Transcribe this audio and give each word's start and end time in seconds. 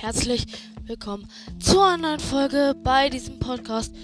herzlich 0.00 0.46
willkommen 0.86 1.28
zu 1.58 1.78
einer 1.78 1.98
neuen 1.98 2.20
Folge 2.20 2.74
bei 2.82 3.10
diesem 3.10 3.38
Podcast. 3.38 3.94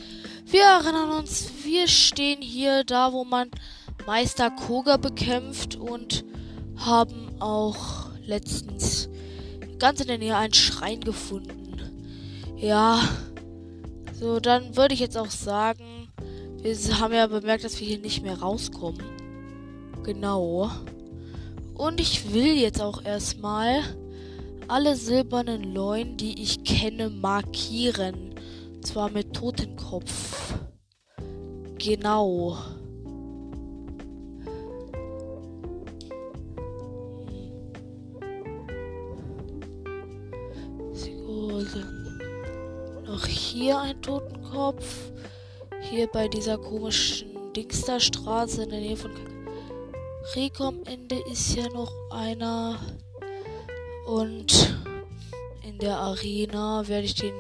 Wir 0.44 0.62
erinnern 0.62 1.08
uns, 1.08 1.50
wir 1.64 1.88
stehen 1.88 2.42
hier 2.42 2.84
da, 2.84 3.14
wo 3.14 3.24
man 3.24 3.50
Meister 4.06 4.50
Koga 4.50 4.98
bekämpft 4.98 5.74
und 5.76 6.22
haben 6.76 7.40
auch 7.40 8.10
letztens 8.26 9.08
ganz 9.78 10.02
in 10.02 10.08
der 10.08 10.18
Nähe 10.18 10.36
einen 10.36 10.52
Schrein 10.52 11.00
gefunden. 11.00 11.80
Ja, 12.58 13.00
so 14.20 14.38
dann 14.38 14.76
würde 14.76 14.92
ich 14.92 15.00
jetzt 15.00 15.16
auch 15.16 15.30
sagen, 15.30 16.12
wir 16.60 16.76
haben 17.00 17.14
ja 17.14 17.26
bemerkt, 17.26 17.64
dass 17.64 17.80
wir 17.80 17.86
hier 17.86 18.00
nicht 18.00 18.22
mehr 18.22 18.38
rauskommen. 18.38 19.02
Genau. 20.02 20.70
Und 21.72 22.00
ich 22.02 22.34
will 22.34 22.52
jetzt 22.52 22.82
auch 22.82 23.02
erstmal 23.02 23.82
alle 24.68 24.96
silbernen 24.96 25.74
Leunen, 25.74 26.16
die 26.16 26.42
ich 26.42 26.64
kenne, 26.64 27.10
markieren. 27.10 28.34
Zwar 28.82 29.10
mit 29.10 29.34
Totenkopf. 29.34 30.54
Genau. 31.78 32.56
Noch 43.04 43.26
hier 43.26 43.80
ein 43.80 44.02
Totenkopf. 44.02 45.12
Hier 45.80 46.06
bei 46.08 46.28
dieser 46.28 46.58
komischen 46.58 47.52
Dingsterstraße 47.54 48.64
in 48.64 48.70
der 48.70 48.80
Nähe 48.80 48.96
von 48.96 49.12
Rico 50.34 50.64
am 50.64 50.82
Ende 50.84 51.16
ist 51.30 51.54
ja 51.54 51.68
noch 51.68 51.92
einer. 52.10 52.78
Und 54.06 54.76
in 55.62 55.78
der 55.78 55.98
Arena 55.98 56.86
werde 56.86 57.06
ich 57.06 57.14
den 57.14 57.34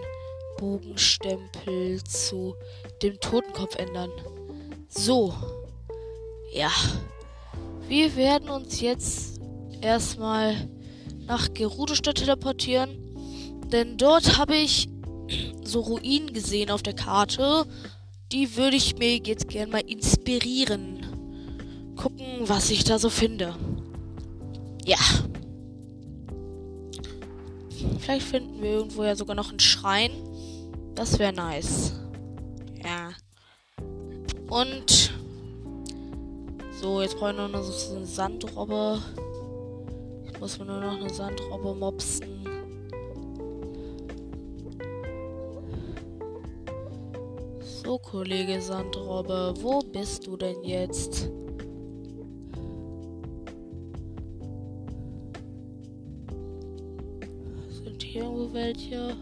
Bogenstempel 0.58 2.02
zu 2.04 2.54
dem 3.02 3.20
Totenkopf 3.20 3.76
ändern. 3.76 4.10
So. 4.88 5.34
Ja. 6.52 6.70
Wir 7.88 8.16
werden 8.16 8.50
uns 8.50 8.80
jetzt 8.80 9.40
erstmal 9.80 10.68
nach 11.26 11.52
Gerudo-Stadt 11.54 12.16
teleportieren. 12.16 12.90
Denn 13.70 13.96
dort 13.96 14.38
habe 14.38 14.56
ich 14.56 14.88
so 15.64 15.80
Ruinen 15.80 16.32
gesehen 16.32 16.70
auf 16.70 16.82
der 16.82 16.94
Karte. 16.94 17.64
Die 18.32 18.56
würde 18.56 18.76
ich 18.76 18.96
mir 18.96 19.18
jetzt 19.18 19.48
gerne 19.48 19.70
mal 19.70 19.82
inspirieren 19.86 20.96
gucken, 21.96 22.26
was 22.40 22.70
ich 22.70 22.84
da 22.84 22.98
so 22.98 23.10
finde. 23.10 23.54
Ja. 24.84 24.98
Vielleicht 27.98 28.26
finden 28.26 28.62
wir 28.62 28.70
irgendwo 28.70 29.04
ja 29.04 29.16
sogar 29.16 29.34
noch 29.36 29.50
einen 29.50 29.60
Schrein. 29.60 30.10
Das 30.94 31.18
wäre 31.18 31.32
nice. 31.32 31.92
Ja. 32.82 33.10
Und 34.48 35.12
so, 36.80 37.02
jetzt 37.02 37.18
brauche 37.18 37.30
ich 37.30 37.36
nur 37.36 37.48
noch 37.48 37.62
so 37.62 37.96
eine 37.96 38.06
Sandrobbe. 38.06 39.02
Ich 40.30 40.40
muss 40.40 40.58
mir 40.58 40.66
nur 40.66 40.80
noch 40.80 41.00
eine 41.00 41.12
Sandrobbe 41.12 41.74
mopsen. 41.74 42.46
So, 47.60 47.98
Kollege 47.98 48.60
Sandrobbe, 48.60 49.54
wo 49.60 49.80
bist 49.80 50.26
du 50.26 50.36
denn 50.36 50.62
jetzt? 50.62 51.30
Irgendwo 58.46 58.52
welche? 58.54 59.16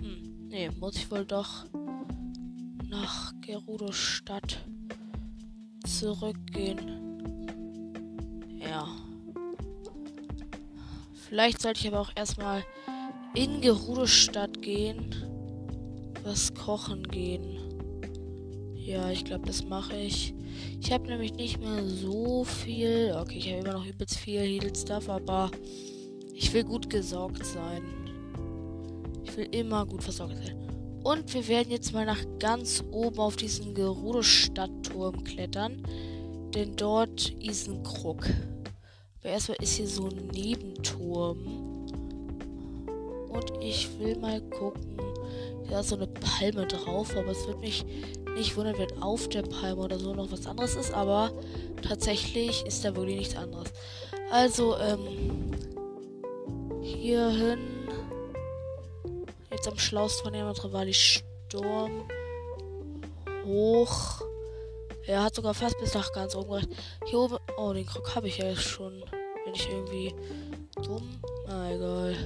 Hm, 0.00 0.48
nee, 0.48 0.70
muss 0.78 0.96
ich 0.96 1.10
wohl 1.10 1.24
doch 1.24 1.64
nach 2.88 3.32
Gerudo 3.40 3.92
Stadt 3.92 4.58
zurückgehen. 5.86 6.98
Ja. 8.58 8.86
Vielleicht 11.28 11.62
sollte 11.62 11.80
ich 11.80 11.88
aber 11.88 12.00
auch 12.00 12.12
erstmal 12.14 12.62
in 13.34 13.60
Gerudo 13.60 14.06
Stadt 14.06 14.60
gehen. 14.62 15.14
Was 16.24 16.54
kochen 16.54 17.02
gehen. 17.08 17.58
Ja, 18.76 19.10
ich 19.10 19.24
glaube, 19.24 19.46
das 19.46 19.64
mache 19.64 19.96
ich. 19.96 20.34
Ich 20.80 20.92
habe 20.92 21.06
nämlich 21.06 21.34
nicht 21.34 21.60
mehr 21.60 21.84
so 21.84 22.44
viel. 22.44 23.14
Okay, 23.18 23.38
ich 23.38 23.48
habe 23.48 23.60
immer 23.60 23.72
noch 23.74 23.86
übelst 23.86 24.18
viel 24.18 24.40
Heal 24.40 24.74
Stuff, 24.74 25.08
aber 25.08 25.50
ich 26.34 26.52
will 26.52 26.64
gut 26.64 26.90
gesorgt 26.90 27.44
sein. 27.44 27.82
Ich 29.24 29.36
will 29.36 29.48
immer 29.52 29.86
gut 29.86 30.02
versorgt 30.02 30.36
sein. 30.36 30.56
Und 31.04 31.32
wir 31.34 31.46
werden 31.48 31.70
jetzt 31.70 31.92
mal 31.92 32.06
nach 32.06 32.24
ganz 32.38 32.84
oben 32.92 33.18
auf 33.18 33.36
diesen 33.36 33.74
Gerudo-Stadtturm 33.74 35.24
klettern. 35.24 35.82
Denn 36.54 36.76
dort 36.76 37.30
ist 37.40 37.68
ein 37.68 37.82
Krug. 37.82 38.28
Aber 39.20 39.30
erstmal 39.30 39.56
ist 39.60 39.76
hier 39.76 39.88
so 39.88 40.08
ein 40.08 40.28
Nebenturm. 40.28 41.38
Und 43.28 43.52
ich 43.60 43.88
will 43.98 44.16
mal 44.16 44.40
gucken. 44.42 44.96
Da 45.70 45.80
ist 45.80 45.88
so 45.88 45.96
eine 45.96 46.06
Palme 46.06 46.66
drauf, 46.66 47.16
aber 47.16 47.30
es 47.30 47.46
wird 47.46 47.60
mich 47.60 47.84
nicht 48.34 48.56
wundern, 48.56 48.78
wenn 48.78 49.02
auf 49.02 49.28
der 49.28 49.42
Palme 49.42 49.82
oder 49.82 49.98
so 49.98 50.14
noch 50.14 50.30
was 50.30 50.46
anderes 50.46 50.74
ist, 50.74 50.92
aber 50.92 51.32
tatsächlich 51.86 52.64
ist 52.66 52.84
da 52.84 52.94
wirklich 52.94 53.18
nichts 53.18 53.36
anderes. 53.36 53.68
Also, 54.30 54.76
ähm, 54.78 55.50
hierhin. 56.82 57.58
Jetzt 59.50 59.68
am 59.68 59.78
schlausten 59.78 60.24
von 60.24 60.34
jemand 60.34 60.64
Rivali 60.64 60.94
Sturm. 60.94 62.08
Hoch. 63.44 64.22
Er 65.06 65.24
hat 65.24 65.34
sogar 65.34 65.52
fast 65.52 65.78
bis 65.78 65.94
nach 65.94 66.12
ganz 66.12 66.34
oben 66.34 66.50
gereicht. 66.50 66.68
Hier 67.06 67.18
oben. 67.18 67.36
Oh, 67.58 67.72
den 67.72 67.86
Krog 67.86 68.14
habe 68.14 68.28
ich 68.28 68.38
ja 68.38 68.46
jetzt 68.46 68.62
schon. 68.62 69.02
Bin 69.44 69.54
ich 69.54 69.68
irgendwie 69.68 70.14
dumm? 70.82 71.20
Na 71.46 71.74
egal. 71.74 72.16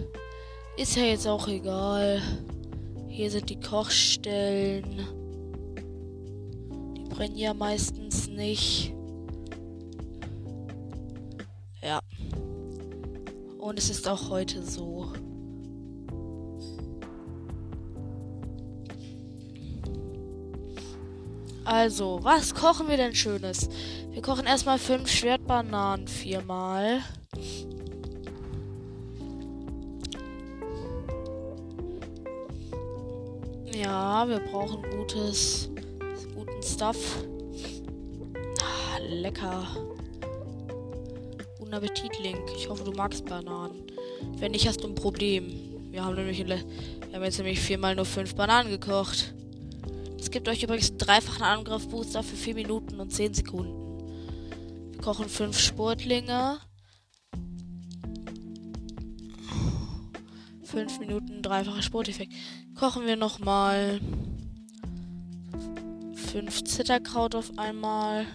Ist 0.77 0.97
ja 0.97 1.05
jetzt 1.05 1.27
auch 1.27 1.49
egal. 1.49 2.21
Hier 3.09 3.31
sind 3.31 3.49
die 3.49 3.59
Kochstellen 3.59 5.26
brennen 7.17 7.37
ja 7.37 7.55
meistens 7.55 8.29
nicht. 8.29 8.93
Ja. 11.83 12.01
Und 13.59 13.79
es 13.79 13.89
ist 13.89 14.07
auch 14.07 14.29
heute 14.29 14.63
so. 14.63 15.13
Also, 21.65 22.21
was 22.23 22.55
kochen 22.55 22.89
wir 22.89 22.97
denn 22.97 23.15
Schönes? 23.15 23.69
Wir 24.11 24.23
kochen 24.23 24.47
erstmal 24.47 24.79
fünf 24.79 25.09
Schwertbananen 25.11 26.07
viermal. 26.07 27.01
Ja, 33.73 34.29
wir 34.29 34.39
brauchen 34.41 34.83
gutes 34.91 35.71
Stuff. 36.77 37.25
Ah, 38.61 38.99
lecker. 39.09 39.67
Guten 41.59 41.73
Appetit, 41.73 42.19
Link. 42.23 42.39
Ich 42.55 42.69
hoffe, 42.69 42.85
du 42.85 42.93
magst 42.93 43.25
Bananen. 43.25 43.83
Wenn 44.37 44.53
nicht, 44.53 44.69
hast 44.69 44.85
du 44.85 44.89
ein 44.89 44.95
Problem. 44.95 45.91
Wir 45.91 46.05
haben 46.05 46.17
nämlich 46.17 46.47
wir 46.47 46.59
haben 47.15 47.25
jetzt 47.25 47.39
nämlich 47.39 47.61
viermal 47.61 47.97
nur 47.97 48.05
fünf 48.05 48.35
Bananen 48.35 48.69
gekocht. 48.69 49.33
Es 50.21 50.31
gibt 50.31 50.51
euch 50.51 50.63
übrigens 50.63 50.91
einen 50.91 50.99
dreifachen 50.99 51.45
Angriff-Booster 51.45 52.23
für 52.23 52.37
4 52.37 52.55
Minuten 52.55 53.01
und 53.01 53.11
10 53.11 53.33
Sekunden. 53.33 54.93
Wir 54.93 55.01
kochen 55.01 55.31
fünf 55.31 55.59
Sportlinge. 55.59 56.59
5 60.65 60.99
Minuten 60.99 61.41
dreifacher 61.41 61.81
Sporteffekt. 61.81 62.35
Kochen 62.75 63.07
wir 63.07 63.17
nochmal. 63.17 63.99
5 66.37 66.65
Zitterkraut 66.65 67.35
auf 67.35 67.51
einmal. 67.57 68.27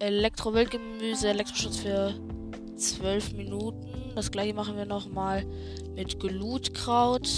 Elektro-Wildgemüse, 0.00 1.28
Elektroschutz 1.28 1.76
für 1.76 2.14
12 2.74 3.34
Minuten. 3.34 4.12
Das 4.16 4.32
gleiche 4.32 4.54
machen 4.54 4.76
wir 4.76 4.86
nochmal 4.86 5.46
mit 5.94 6.18
Glutkraut. 6.18 7.28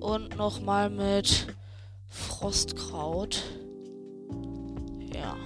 Und 0.00 0.38
nochmal 0.38 0.88
mit 0.88 1.48
Frostkraut. 2.08 3.42
Ja. 5.14 5.36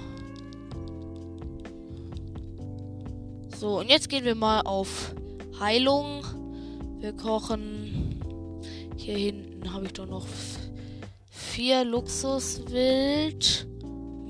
So, 3.59 3.81
und 3.81 3.91
jetzt 3.91 4.09
gehen 4.09 4.25
wir 4.25 4.37
mal 4.37 4.61
auf 4.61 5.17
Heilung. 5.59 6.25
Wir 7.01 7.13
kochen 7.13 8.21
hier 8.97 9.19
hinten 9.65 9.73
habe 9.73 9.87
ich 9.87 9.93
doch 9.93 10.07
noch 10.07 10.27
vier 11.31 11.85
Luxuswild. 11.85 13.67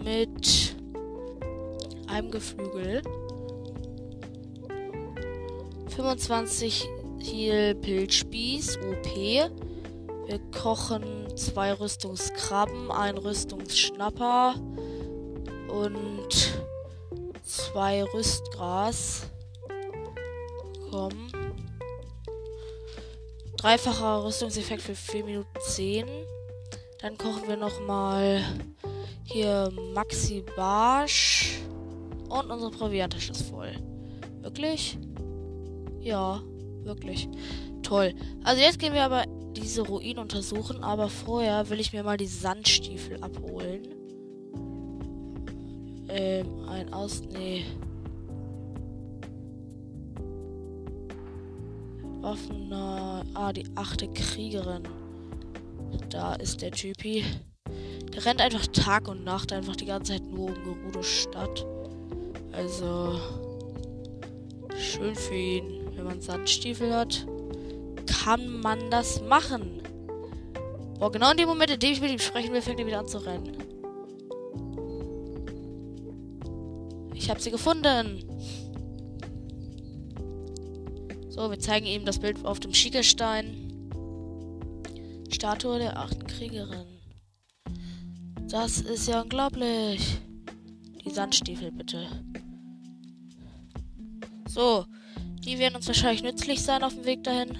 mit 0.05 0.77
einem 2.09 2.31
Geflügel. 2.31 3.03
25 5.89 6.87
Heal 7.21 7.75
Pilzspieß, 7.75 8.79
OP. 8.79 9.17
Wir 9.17 10.39
kochen 10.53 11.03
zwei 11.37 11.73
Rüstungskrabben, 11.73 12.91
ein 12.91 13.17
Rüstungsschnapper 13.17 14.57
und 15.69 16.29
zwei 17.45 18.05
Rüstgras. 18.05 19.23
Komm. 20.91 21.44
Dreifacher 23.65 24.23
Rüstungseffekt 24.23 24.83
für 24.83 24.95
4 24.95 25.25
Minuten 25.25 25.59
10. 25.59 26.07
Dann 27.01 27.17
kochen 27.17 27.49
wir 27.49 27.57
nochmal 27.57 28.43
hier 29.25 29.73
Maxi 29.95 30.45
Barsch. 30.55 31.63
Und 32.29 32.51
unsere 32.51 32.71
Provianttasche 32.71 33.33
ist 33.33 33.49
voll. 33.49 33.73
Wirklich? 34.43 34.99
Ja, 35.99 36.43
wirklich. 36.83 37.27
Toll. 37.83 38.13
Also 38.43 38.61
jetzt 38.61 38.79
gehen 38.79 38.93
wir 38.93 39.03
aber 39.03 39.25
diese 39.57 39.81
Ruinen 39.81 40.19
untersuchen, 40.19 40.85
aber 40.85 41.09
vorher 41.09 41.71
will 41.71 41.81
ich 41.81 41.95
mir 41.95 42.03
mal 42.03 42.19
die 42.19 42.27
Sandstiefel 42.27 43.17
abholen. 43.23 43.89
Ähm, 46.11 46.69
ein 46.69 46.93
Aus... 46.93 47.23
Nee. 47.23 47.65
Waffen... 52.25 52.73
Ah, 52.73 53.53
die 53.53 53.67
achte 53.75 54.09
Kriegerin. 54.09 54.83
Da 56.09 56.35
ist 56.35 56.63
der 56.63 56.71
Typi. 56.71 57.23
Der 58.15 58.25
rennt 58.25 58.41
einfach 58.41 58.67
Tag 58.69 59.09
und 59.09 59.25
Nacht 59.25 59.53
einfach 59.53 59.77
die 59.77 59.85
ganze 59.85 60.13
Zeit 60.13 60.25
nur 60.25 60.49
um 60.49 60.55
Gerudo 60.65 61.03
Stadt. 61.03 61.67
Also... 62.53 63.21
Schön 64.77 65.15
für 65.15 65.35
ihn. 65.35 65.65
Wenn 65.95 66.05
man 66.05 66.21
Sandstiefel 66.21 66.95
hat, 66.95 67.27
kann 68.07 68.61
man 68.61 68.91
das 68.91 69.21
machen. 69.23 69.83
Boah, 70.99 71.13
genau 71.13 71.31
in 71.31 71.37
dem 71.37 71.49
Moment, 71.49 71.71
in 71.71 71.79
dem 71.79 71.93
ich 71.93 72.01
mit 72.01 72.11
ihm 72.11 72.19
sprechen 72.19 72.53
will, 72.53 72.63
fängt 72.63 72.81
er 72.81 72.87
wieder 72.87 73.01
an 73.01 73.09
zu 73.09 73.19
rennen. 73.19 73.53
Ich 77.15 77.29
habe 77.29 77.41
sie 77.41 77.51
gefunden. 77.51 78.25
So, 81.35 81.51
wir 81.51 81.59
zeigen 81.59 81.87
ihm 81.87 82.05
das 82.05 82.21
Bild 82.21 82.45
auf 82.45 82.61
dem 82.61 82.73
Schiegelstein. 82.73 83.91
Statue 85.33 85.81
der 85.81 85.99
achten 85.99 86.25
Kriegerin. 86.29 86.87
Das 88.49 88.81
ist 88.81 89.09
ja 89.09 89.23
unglaublich. 89.23 90.19
Die 91.05 91.11
Sandstiefel 91.11 91.73
bitte. 91.73 92.07
So, 94.47 94.87
die 95.45 95.59
werden 95.59 95.75
uns 95.75 95.89
wahrscheinlich 95.89 96.23
nützlich 96.23 96.63
sein 96.63 96.85
auf 96.85 96.95
dem 96.95 97.05
Weg 97.05 97.25
dahin. 97.25 97.59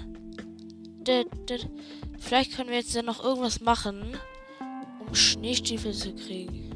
Vielleicht 2.17 2.53
können 2.53 2.69
wir 2.69 2.77
jetzt 2.77 2.95
ja 2.95 3.01
noch 3.01 3.21
irgendwas 3.21 3.59
machen, 3.59 4.15
um 5.05 5.13
Schneestiefel 5.13 5.91
zu 5.91 6.15
kriegen. 6.15 6.74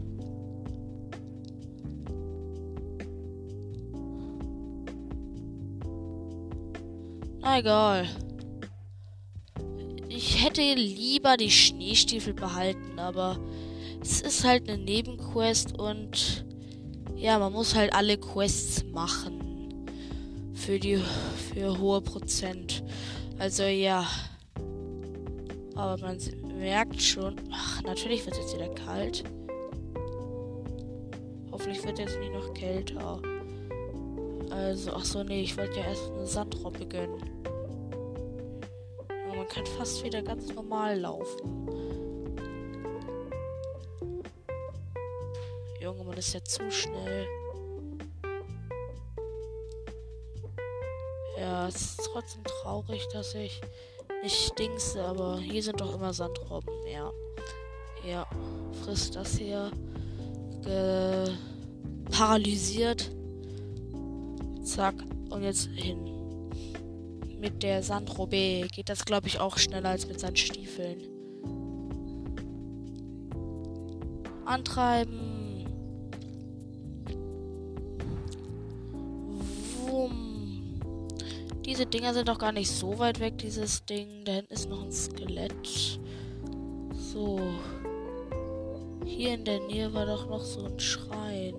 Egal. 7.57 8.07
Ich 10.07 10.44
hätte 10.44 10.62
lieber 10.62 11.38
die 11.38 11.51
Schneestiefel 11.51 12.34
behalten, 12.34 13.00
aber 13.00 13.40
es 14.01 14.22
ist 14.22 14.44
halt 14.44 14.69
eine 14.69 14.78
Nebenquest 14.78 15.80
und 15.80 16.46
ja, 17.16 17.40
man 17.40 17.54
muss 17.54 17.75
halt 17.75 17.94
alle 17.94 18.18
Quests 18.18 18.84
machen 18.86 19.86
für 20.54 20.80
die 20.80 20.98
für 21.54 21.78
hohe 21.80 22.01
Prozent. 22.01 22.84
Also 23.38 23.63
ja. 23.63 24.06
Aber 25.75 25.98
man 26.02 26.18
merkt 26.57 27.02
schon. 27.02 27.36
Ach, 27.52 27.81
natürlich 27.84 28.25
wird 28.25 28.36
es 28.36 28.42
jetzt 28.42 28.56
wieder 28.56 28.69
kalt. 28.69 29.24
Hoffentlich 31.52 31.84
wird 31.86 32.00
jetzt 32.00 32.19
nicht 32.19 32.34
noch 32.34 32.54
kälter. 32.54 33.22
Also, 34.50 34.92
ach 34.94 35.06
so, 35.06 35.24
nee, 35.24 35.42
ich 35.42 35.57
wollte 35.57 35.80
ja 35.80 35.86
erst 35.86 36.12
eine 36.12 36.25
Sandrobbe 36.25 36.86
gönnen. 36.86 37.24
Aber 39.28 39.38
man 39.38 39.48
kann 39.48 39.66
fast 39.66 40.04
wieder 40.04 40.22
ganz 40.22 40.54
normal 40.54 41.00
laufen. 41.00 41.68
Junge, 45.80 46.04
man 46.04 46.18
ist 46.18 46.34
ja 46.34 46.44
zu 46.44 46.69
schnell. 46.72 47.28
Ja, 51.40 51.68
es 51.68 51.75
ist 51.75 52.10
trotzdem 52.12 52.44
traurig, 52.44 53.07
dass 53.13 53.34
ich 53.36 53.62
nicht 54.24 54.60
dingse, 54.60 55.02
aber 55.04 55.40
hier 55.40 55.63
sind 55.63 55.80
doch 55.80 55.95
immer 55.95 56.12
Sandrobben. 56.12 56.74
Ja. 56.86 57.12
Ja. 58.06 58.28
Frisst 58.84 59.16
das 59.16 59.38
hier. 59.38 59.72
Ge 60.63 61.30
paralysiert. 62.12 63.12
Zack. 64.69 64.95
Und 65.30 65.44
jetzt 65.44 65.68
hin. 65.75 65.98
Mit 67.39 67.63
der 67.63 67.81
Sandrobbe 67.81 68.68
geht 68.71 68.89
das, 68.89 69.06
glaube 69.06 69.27
ich, 69.27 69.39
auch 69.39 69.57
schneller 69.57 69.89
als 69.89 70.07
mit 70.07 70.19
seinen 70.19 70.36
Stiefeln. 70.36 71.00
Antreiben. 74.45 75.30
Diese 81.66 81.86
Dinger 81.86 82.16
sind 82.16 82.27
doch 82.27 82.39
gar 82.39 82.51
nicht 82.51 82.71
so 82.71 82.98
weit 82.98 83.19
weg, 83.19 83.38
dieses 83.38 83.86
Ding. 83.86 84.25
Da 84.25 84.33
hinten 84.33 84.54
ist 84.54 84.69
noch 84.69 84.83
ein 84.83 84.92
Skelett. 84.92 86.00
So. 86.94 87.39
Hier 89.06 89.36
in 89.36 89.45
der 89.45 89.60
Nähe 89.62 89.94
war 89.94 90.06
doch 90.06 90.27
noch 90.27 90.44
so 90.44 90.66
ein 90.66 90.80
Schrein. 90.80 91.54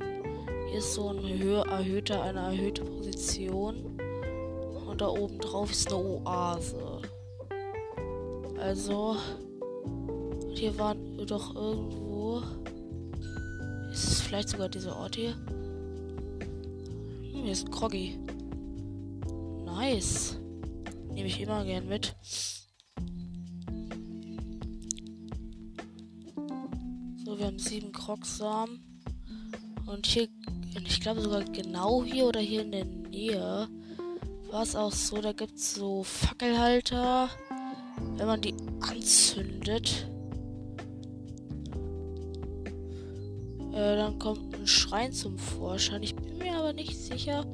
Ist 0.76 0.94
so 0.94 1.08
ein 1.10 1.38
höher 1.38 1.66
erhöhter, 1.66 2.22
eine 2.22 2.38
erhöhte 2.40 2.84
Position. 2.84 3.98
Und 4.86 5.00
da 5.00 5.08
oben 5.08 5.38
drauf 5.38 5.70
ist 5.70 5.92
eine 5.92 5.96
Oase. 5.96 7.02
Also. 8.58 9.16
Hier 10.54 10.78
waren 10.78 11.16
wir 11.16 11.26
doch 11.26 11.54
irgendwo. 11.54 12.42
Ist 13.90 14.04
es 14.04 14.20
vielleicht 14.20 14.50
sogar 14.50 14.68
dieser 14.68 14.96
Ort 14.96 15.16
hier? 15.16 15.34
Hm, 17.32 17.42
hier 17.44 17.52
ist 17.52 17.66
ein 17.66 17.70
Kroggy. 17.70 18.18
Nice. 19.64 20.38
Nehme 21.12 21.28
ich 21.28 21.40
immer 21.40 21.64
gern 21.64 21.88
mit. 21.88 22.14
So, 27.24 27.38
wir 27.38 27.46
haben 27.46 27.58
sieben 27.58 27.92
Krogsamen. 27.92 29.02
Und 29.86 30.06
hier, 30.06 30.28
ich 30.74 31.00
glaube 31.00 31.20
sogar 31.20 31.44
genau 31.44 32.04
hier 32.04 32.26
oder 32.26 32.40
hier 32.40 32.62
in 32.62 32.72
der 32.72 32.84
Nähe, 32.84 33.68
war 34.50 34.62
es 34.62 34.74
auch 34.74 34.92
so, 34.92 35.20
da 35.20 35.32
gibt 35.32 35.56
es 35.56 35.74
so 35.74 36.02
Fackelhalter. 36.02 37.28
Wenn 38.16 38.26
man 38.26 38.40
die 38.40 38.54
anzündet, 38.80 40.08
äh, 43.72 43.96
dann 43.96 44.18
kommt 44.18 44.54
ein 44.54 44.66
Schrein 44.66 45.12
zum 45.12 45.38
Vorschein. 45.38 46.02
Ich 46.02 46.14
bin 46.14 46.38
mir 46.38 46.56
aber 46.56 46.72
nicht 46.72 46.96
sicher, 46.96 47.46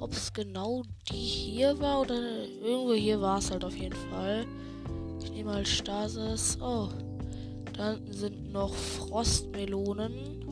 ob 0.00 0.12
es 0.12 0.32
genau 0.32 0.82
die 1.10 1.16
hier 1.16 1.78
war 1.80 2.02
oder 2.02 2.14
irgendwo 2.62 2.94
hier 2.94 3.20
war 3.20 3.38
es 3.38 3.50
halt 3.50 3.64
auf 3.64 3.76
jeden 3.76 3.96
Fall. 4.10 4.46
Ich 5.22 5.30
nehme 5.32 5.50
mal 5.52 5.66
Stasis. 5.66 6.58
Oh. 6.60 6.88
Da 7.76 7.96
sind 8.10 8.52
noch 8.52 8.74
Frostmelonen. 8.74 10.47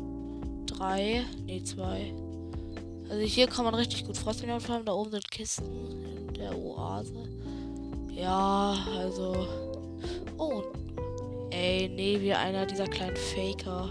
Drei. 0.77 1.25
Ne, 1.47 1.63
zwei. 1.63 2.13
Also 3.09 3.23
hier 3.23 3.47
kann 3.47 3.65
man 3.65 3.75
richtig 3.75 4.05
gut 4.05 4.17
Frostmelonen 4.17 4.61
farmen. 4.61 4.85
Da 4.85 4.93
oben 4.93 5.11
sind 5.11 5.31
Kisten 5.31 6.27
in 6.29 6.35
der 6.35 6.57
Oase. 6.57 7.29
Ja, 8.11 8.77
also. 8.99 9.47
Oh. 10.39 10.63
Ey, 11.51 11.89
nee, 11.89 12.21
wie 12.21 12.35
einer 12.35 12.67
dieser 12.67 12.87
kleinen 12.87 13.17
Faker. 13.17 13.91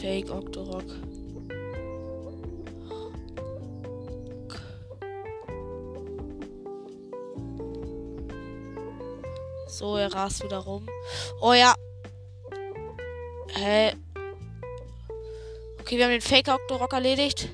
Fake 0.00 0.30
Octorok. 0.30 0.84
So, 9.68 9.96
er 9.96 10.12
rast 10.12 10.42
wieder 10.42 10.58
rum. 10.58 10.86
Oh 11.40 11.52
ja. 11.52 11.74
Hä? 13.48 13.92
Okay, 15.86 15.98
wir 15.98 16.06
haben 16.06 16.10
den 16.10 16.20
Fake 16.20 16.48
Octorok 16.48 16.94
erledigt. 16.94 17.48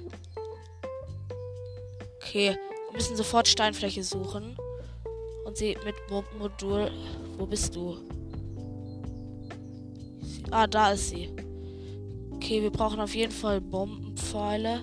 Okay, 2.16 2.56
wir 2.86 2.92
müssen 2.94 3.14
sofort 3.14 3.46
Steinfläche 3.46 4.02
suchen. 4.02 4.56
Und 5.44 5.58
sie 5.58 5.76
mit 5.84 5.94
Modul. 6.38 6.90
Wo 7.36 7.44
bist 7.44 7.76
du? 7.76 7.98
Ah, 10.50 10.66
da 10.66 10.92
ist 10.92 11.10
sie. 11.10 11.28
Okay, 12.32 12.62
wir 12.62 12.70
brauchen 12.70 13.00
auf 13.00 13.14
jeden 13.14 13.32
Fall 13.32 13.60
Bombenpfeile. 13.60 14.80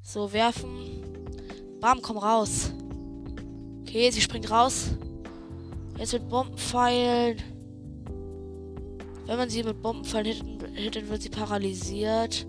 So, 0.00 0.32
werfen. 0.32 1.02
Bam, 1.80 2.02
komm 2.02 2.18
raus. 2.18 2.70
Okay, 3.80 4.12
sie 4.12 4.20
springt 4.20 4.48
raus. 4.48 4.90
Jetzt 5.98 6.12
mit 6.12 6.28
Bombenpfeilen. 6.28 7.42
Wenn 9.26 9.36
man 9.36 9.50
sie 9.50 9.64
mit 9.64 9.82
Bombenpfeilen 9.82 10.53
hittet, 10.74 11.08
wird 11.08 11.22
sie 11.22 11.30
paralysiert. 11.30 12.46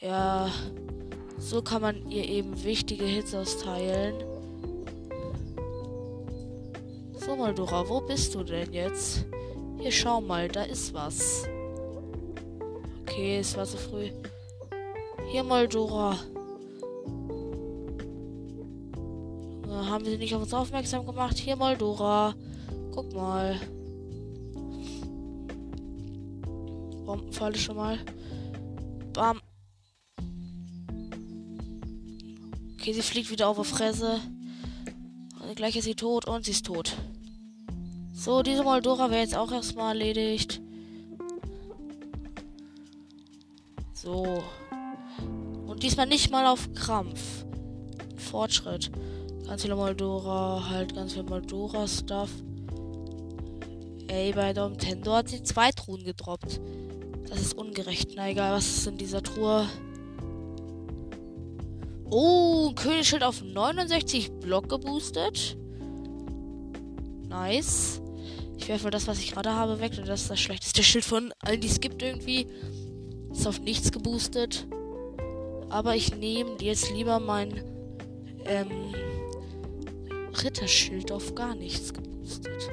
Ja. 0.00 0.50
So 1.38 1.62
kann 1.62 1.82
man 1.82 2.10
ihr 2.10 2.24
eben 2.28 2.64
wichtige 2.64 3.04
Hits 3.04 3.34
austeilen. 3.34 4.14
So, 7.14 7.36
Maldora, 7.36 7.88
wo 7.88 8.00
bist 8.00 8.34
du 8.34 8.42
denn 8.42 8.72
jetzt? 8.72 9.26
Hier, 9.78 9.90
schau 9.90 10.20
mal, 10.20 10.48
da 10.48 10.62
ist 10.62 10.94
was. 10.94 11.46
Okay, 13.02 13.38
es 13.38 13.56
war 13.56 13.66
zu 13.66 13.76
früh. 13.76 14.10
Hier, 15.28 15.42
Maldora. 15.42 16.16
Haben 19.68 20.04
sie 20.04 20.16
nicht 20.16 20.34
auf 20.34 20.42
uns 20.42 20.54
aufmerksam 20.54 21.04
gemacht? 21.04 21.36
Hier, 21.36 21.56
Maldora. 21.56 22.34
Guck 22.92 23.12
mal. 23.12 23.60
Bombenfalle 27.06 27.56
schon 27.56 27.76
mal. 27.76 27.98
Bam. 29.12 29.40
Okay, 32.74 32.92
sie 32.92 33.02
fliegt 33.02 33.30
wieder 33.30 33.48
auf 33.48 33.56
der 33.56 33.64
Fresse. 33.64 34.20
Und 35.40 35.56
gleich 35.56 35.76
ist 35.76 35.84
sie 35.84 35.94
tot 35.94 36.26
und 36.26 36.44
sie 36.44 36.50
ist 36.50 36.66
tot. 36.66 36.96
So, 38.12 38.42
diese 38.42 38.64
Moldora 38.64 39.10
wäre 39.10 39.22
jetzt 39.22 39.36
auch 39.36 39.52
erstmal 39.52 39.94
erledigt. 39.96 40.60
So. 43.94 44.42
Und 45.66 45.82
diesmal 45.82 46.06
nicht 46.06 46.30
mal 46.30 46.46
auf 46.46 46.72
Krampf. 46.74 47.44
Fortschritt. 48.16 48.90
Ganz 49.46 49.62
viele 49.62 49.76
Moldora, 49.76 50.68
halt 50.68 50.94
ganz 50.94 51.12
viel 51.12 51.22
Moldora-Stuff. 51.22 52.30
Ey, 54.08 54.32
bei 54.32 54.52
der 54.52 54.68
Nintendo 54.68 55.14
hat 55.14 55.28
sie 55.28 55.42
zwei 55.42 55.70
Truhen 55.70 56.04
gedroppt. 56.04 56.60
Das 57.28 57.40
ist 57.40 57.54
ungerecht. 57.54 58.10
Na 58.16 58.30
egal, 58.30 58.52
was 58.52 58.66
ist 58.66 58.86
in 58.86 58.98
dieser 58.98 59.22
Truhe? 59.22 59.68
Oh, 62.08 62.72
Königsschild 62.74 63.24
auf 63.24 63.42
69 63.42 64.32
Block 64.40 64.68
geboostet. 64.68 65.56
Nice. 67.28 68.00
Ich 68.56 68.68
werfe 68.68 68.90
das, 68.90 69.06
was 69.06 69.18
ich 69.18 69.32
gerade 69.32 69.52
habe, 69.52 69.80
weg. 69.80 69.92
Und 69.98 70.08
das 70.08 70.22
ist 70.22 70.30
das 70.30 70.40
schlechteste 70.40 70.82
Schild 70.82 71.04
von 71.04 71.32
allen, 71.40 71.60
die 71.60 71.68
es 71.68 71.80
gibt 71.80 72.02
irgendwie. 72.02 72.46
Ist 73.32 73.46
auf 73.46 73.60
nichts 73.60 73.90
geboostet. 73.90 74.66
Aber 75.68 75.96
ich 75.96 76.14
nehme 76.14 76.56
jetzt 76.60 76.90
lieber 76.92 77.18
mein 77.18 77.62
ähm, 78.44 78.94
Ritterschild 80.42 81.10
auf 81.10 81.34
gar 81.34 81.54
nichts 81.54 81.92
geboostet. 81.92 82.70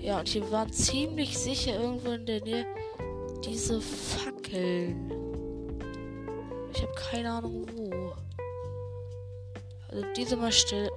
Ja, 0.00 0.20
und 0.20 0.28
hier 0.28 0.50
waren 0.50 0.72
ziemlich 0.72 1.36
sicher 1.36 1.80
irgendwo 1.80 2.12
in 2.12 2.26
der 2.26 2.42
Nähe 2.42 2.66
diese 3.44 3.80
Fackeln. 3.80 5.10
Ich 6.72 6.82
habe 6.82 6.92
keine 6.94 7.32
Ahnung 7.32 7.66
wo. 7.74 8.12
Also 9.88 10.04
diese 10.16 10.36
mal 10.36 10.52
still. 10.52 10.90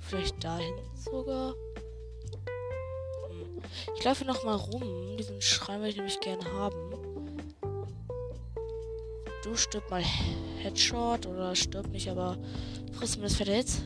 Vielleicht 0.00 0.42
dahin 0.42 0.74
sogar. 0.94 1.54
Ich 3.96 4.04
laufe 4.04 4.24
noch 4.24 4.42
mal 4.44 4.54
rum. 4.54 5.16
Diesen 5.18 5.40
Schrein 5.42 5.82
will 5.82 5.90
ich 5.90 5.96
nämlich 5.96 6.20
gerne 6.20 6.44
haben. 6.52 6.76
Du 9.44 9.54
stirb 9.54 9.90
mal 9.90 10.02
Headshot 10.62 11.26
oder 11.26 11.54
stirb 11.54 11.88
nicht, 11.88 12.08
aber 12.08 12.36
frisst 12.92 13.16
mir 13.16 13.24
das 13.24 13.36
fette 13.36 13.52
Hits. 13.52 13.82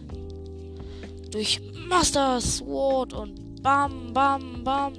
Durch 1.30 1.60
Master 1.88 2.40
Sword 2.40 3.12
und 3.14 3.62
bam, 3.62 4.12
bam, 4.12 4.62
bam, 4.64 4.92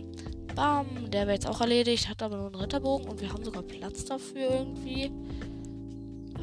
bam. 0.56 0.88
Der 1.12 1.22
wäre 1.22 1.34
jetzt 1.34 1.48
auch 1.48 1.62
erledigt, 1.62 2.10
hat 2.10 2.22
aber 2.22 2.38
nur 2.38 2.48
einen 2.48 2.56
Ritterbogen 2.56 3.08
und 3.10 3.22
wir 3.22 3.32
haben 3.32 3.44
sogar 3.44 3.64
Platz 3.64 4.06
dafür 4.06 4.50
irgendwie. 4.50 5.12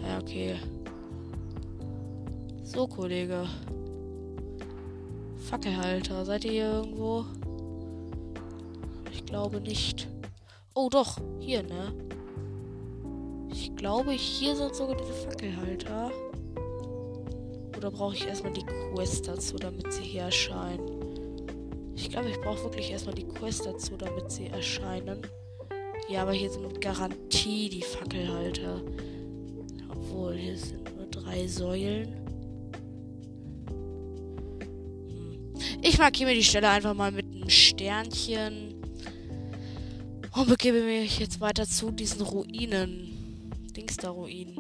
Ja, 0.03 0.19
okay. 0.21 0.57
So, 2.63 2.87
Kollege. 2.87 3.47
Fackelhalter, 5.37 6.25
seid 6.25 6.45
ihr 6.45 6.53
hier 6.53 6.73
irgendwo? 6.73 7.25
Ich 9.13 9.25
glaube 9.27 9.61
nicht. 9.61 10.09
Oh, 10.75 10.89
doch, 10.89 11.19
hier, 11.41 11.63
ne? 11.63 11.93
Ich 13.51 13.75
glaube, 13.75 14.13
hier 14.13 14.55
sind 14.55 14.75
sogar 14.75 14.97
diese 14.97 15.13
Fackelhalter. 15.13 16.13
Oder 17.77 17.91
brauche 17.91 18.15
ich 18.15 18.27
erstmal 18.27 18.53
die 18.53 18.65
Quest 18.65 19.27
dazu, 19.27 19.57
damit 19.57 19.93
sie 19.93 20.03
hier 20.03 20.23
erscheinen? 20.23 20.90
Ich 22.03 22.09
glaube, 22.09 22.31
ich 22.31 22.41
brauche 22.41 22.65
wirklich 22.65 22.91
erstmal 22.91 23.15
die 23.15 23.29
Quest 23.29 23.67
dazu, 23.67 23.95
damit 23.95 24.33
sie 24.33 24.47
erscheinen. 24.47 25.21
Ja, 26.09 26.23
aber 26.23 26.33
hier 26.33 26.51
sind 26.51 26.67
mit 26.67 26.81
Garantie 26.81 27.69
die 27.69 27.83
Fackelhalter. 27.83 28.81
Obwohl, 29.91 30.35
hier 30.35 30.57
sind 30.57 30.97
nur 30.97 31.07
drei 31.11 31.47
Säulen. 31.47 32.15
Ich 35.83 35.99
markiere 35.99 36.31
mir 36.31 36.37
die 36.37 36.43
Stelle 36.43 36.71
einfach 36.71 36.95
mal 36.95 37.13
mit 37.13 37.27
einem 37.27 37.51
Sternchen. 37.51 38.83
Und 40.35 40.49
begebe 40.49 40.83
mich 40.83 41.19
jetzt 41.19 41.39
weiter 41.39 41.67
zu 41.67 41.91
diesen 41.91 42.23
Ruinen. 42.23 43.51
Dingster-Ruinen. 43.77 44.57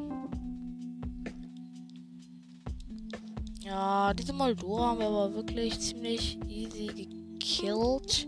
Ja, 3.64 4.12
diese 4.12 4.34
Moldora 4.34 4.88
haben 4.88 4.98
wir 4.98 5.06
aber 5.06 5.34
wirklich 5.34 5.80
ziemlich 5.80 6.38
easy 6.46 7.19
gekillt. 7.50 8.26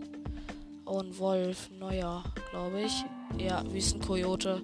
Ein 0.85 1.17
Wolf. 1.17 1.69
Neuer, 1.79 2.23
glaube 2.51 2.81
ich. 2.81 3.05
Ja, 3.37 3.63
Wüstenkojote. 3.71 4.61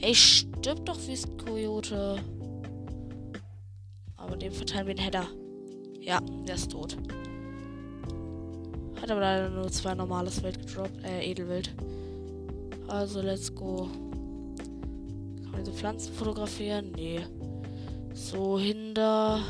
Ey, 0.00 0.14
stirb 0.14 0.84
doch 0.86 0.98
Wüstenkojote. 1.06 2.16
Aber 4.16 4.36
dem 4.36 4.52
verteilen 4.52 4.86
wir 4.86 4.94
den 4.94 5.04
Header. 5.04 5.26
Ja, 6.00 6.20
der 6.20 6.54
ist 6.54 6.70
tot. 6.70 6.96
Hat 9.00 9.10
aber 9.10 9.20
leider 9.20 9.50
nur 9.50 9.70
zwei 9.70 9.94
normales 9.94 10.42
Wild 10.42 10.58
gedroppt, 10.58 11.04
äh, 11.04 11.30
Edelwild. 11.30 11.74
Also, 12.88 13.20
let's 13.20 13.54
go. 13.54 13.88
Kann 15.42 15.50
man 15.52 15.60
diese 15.60 15.72
Pflanzen 15.72 16.14
fotografieren? 16.14 16.92
Nee. 16.92 17.20
So, 18.16 18.58
hinter. 18.58 19.40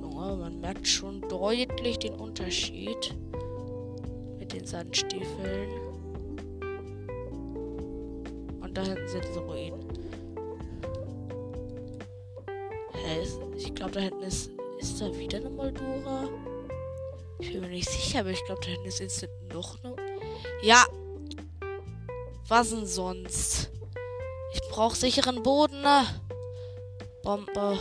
Junge, 0.00 0.36
man 0.36 0.60
merkt 0.60 0.88
schon 0.88 1.20
deutlich 1.28 2.00
den 2.00 2.14
Unterschied 2.14 3.14
mit 4.40 4.52
den 4.52 4.66
Sandstiefeln. 4.66 5.70
Und 8.60 8.76
da 8.76 8.82
hinten 8.82 9.08
sind 9.08 9.24
diese 9.28 9.38
Ruinen. 9.38 9.80
Ich 13.56 13.72
glaube, 13.76 13.92
da 13.92 14.00
hinten 14.00 14.22
ist. 14.24 14.50
Ist 14.78 15.00
da 15.00 15.16
wieder 15.16 15.38
eine 15.38 15.50
Moldora? 15.50 16.28
Ich 17.38 17.52
bin 17.52 17.60
mir 17.60 17.68
nicht 17.68 17.88
sicher, 17.88 18.20
aber 18.20 18.30
ich 18.30 18.44
glaube, 18.44 18.60
da 18.60 18.68
hinten 18.68 18.88
ist 18.88 18.98
jetzt 18.98 19.24
noch 19.52 19.78
eine. 19.84 19.94
Ja! 20.62 20.84
Was 22.48 22.70
denn 22.70 22.86
sonst? 22.86 23.70
Ich 24.52 24.60
brauche 24.68 24.96
sicheren 24.96 25.44
Boden. 25.44 25.80
Ne? 25.80 26.04
Bombe. 27.22 27.78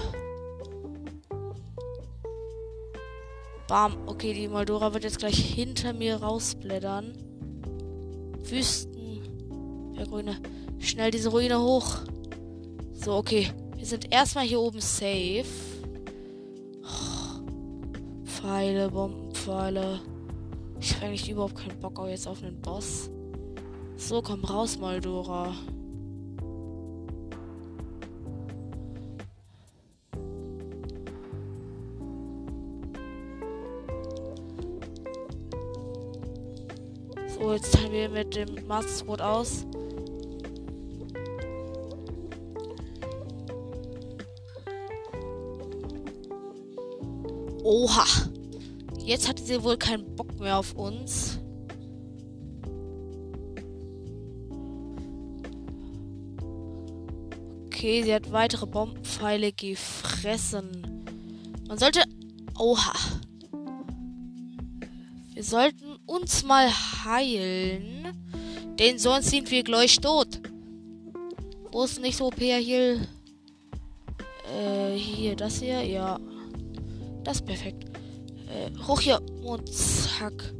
Bam. 3.68 3.98
Okay, 4.06 4.34
die 4.34 4.48
Moldora 4.48 4.94
wird 4.94 5.04
jetzt 5.04 5.20
gleich 5.20 5.38
hinter 5.38 5.94
mir 5.94 6.18
rausblättern. 6.18 7.14
Wüsten. 8.44 9.94
Ja, 9.98 10.06
Grüne. 10.06 10.38
Schnell 10.80 11.12
diese 11.12 11.30
Ruine 11.30 11.62
hoch. 11.62 11.98
So, 12.94 13.14
okay. 13.14 13.52
Wir 13.78 13.86
sind 13.86 14.14
erstmal 14.14 14.46
hier 14.46 14.60
oben 14.60 14.80
safe. 14.80 15.46
Pfeile, 18.26 18.90
Bombenpfeile. 18.90 20.02
Ich 20.80 20.96
habe 20.96 21.06
eigentlich 21.06 21.30
überhaupt 21.30 21.56
keinen 21.56 21.80
Bock 21.80 22.00
auch 22.00 22.08
jetzt 22.08 22.28
auf 22.28 22.44
einen 22.44 22.60
Boss. 22.60 23.10
So, 23.98 24.22
komm 24.22 24.44
raus, 24.44 24.78
Maldora. 24.80 25.56
So, 37.42 37.54
jetzt 37.54 37.74
teilen 37.74 37.92
wir 37.92 38.10
mit 38.10 38.36
dem 38.36 38.68
Master 38.68 38.92
Sword 38.92 39.20
aus. 39.20 39.66
Oha. 47.64 48.06
Jetzt 49.04 49.28
hat 49.28 49.40
sie 49.40 49.64
wohl 49.64 49.76
keinen 49.76 50.16
Bock 50.16 50.40
mehr 50.40 50.60
auf 50.60 50.76
uns. 50.76 51.40
Okay, 57.66 58.04
sie 58.04 58.14
hat 58.14 58.32
weitere 58.32 58.68
Bombenpfeile 58.68 59.52
gefressen. 59.52 61.04
Man 61.68 61.80
sollte... 61.80 62.04
Oha. 62.60 62.94
Wir 65.34 65.44
sollten 65.44 65.81
uns 66.12 66.44
mal 66.44 66.70
heilen. 67.06 68.08
Denn 68.78 69.00
sonst 69.00 69.30
sind 69.30 69.50
wir 69.50 69.64
gleich 69.64 69.96
tot. 69.98 70.42
Wo 71.72 71.84
ist 71.84 72.02
nicht 72.02 72.18
so 72.18 72.28
OP 72.28 72.40
hier? 72.40 73.08
Äh, 74.54 74.96
hier, 74.98 75.36
das 75.36 75.60
hier? 75.60 75.82
Ja. 75.84 76.20
Das 77.24 77.38
ist 77.38 77.46
perfekt. 77.46 77.86
Äh, 78.50 78.72
hoch 78.86 79.00
hier 79.00 79.22
und 79.44 79.74
zack. 79.74 80.54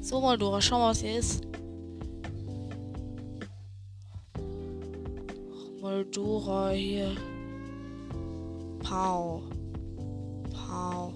So, 0.00 0.20
Moldora, 0.20 0.60
schau 0.62 0.78
mal, 0.78 0.90
was 0.90 1.02
hier 1.02 1.18
ist. 1.18 1.42
Moldora 5.82 6.70
hier. 6.70 7.14
Pau. 8.82 9.42
Pau. 10.50 11.12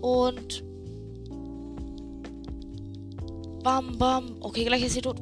Und. 0.00 0.65
Bam, 3.76 3.98
bam. 3.98 4.36
Okay, 4.40 4.64
gleich 4.64 4.82
ist 4.82 4.94
sie 4.94 5.02
tot. 5.02 5.18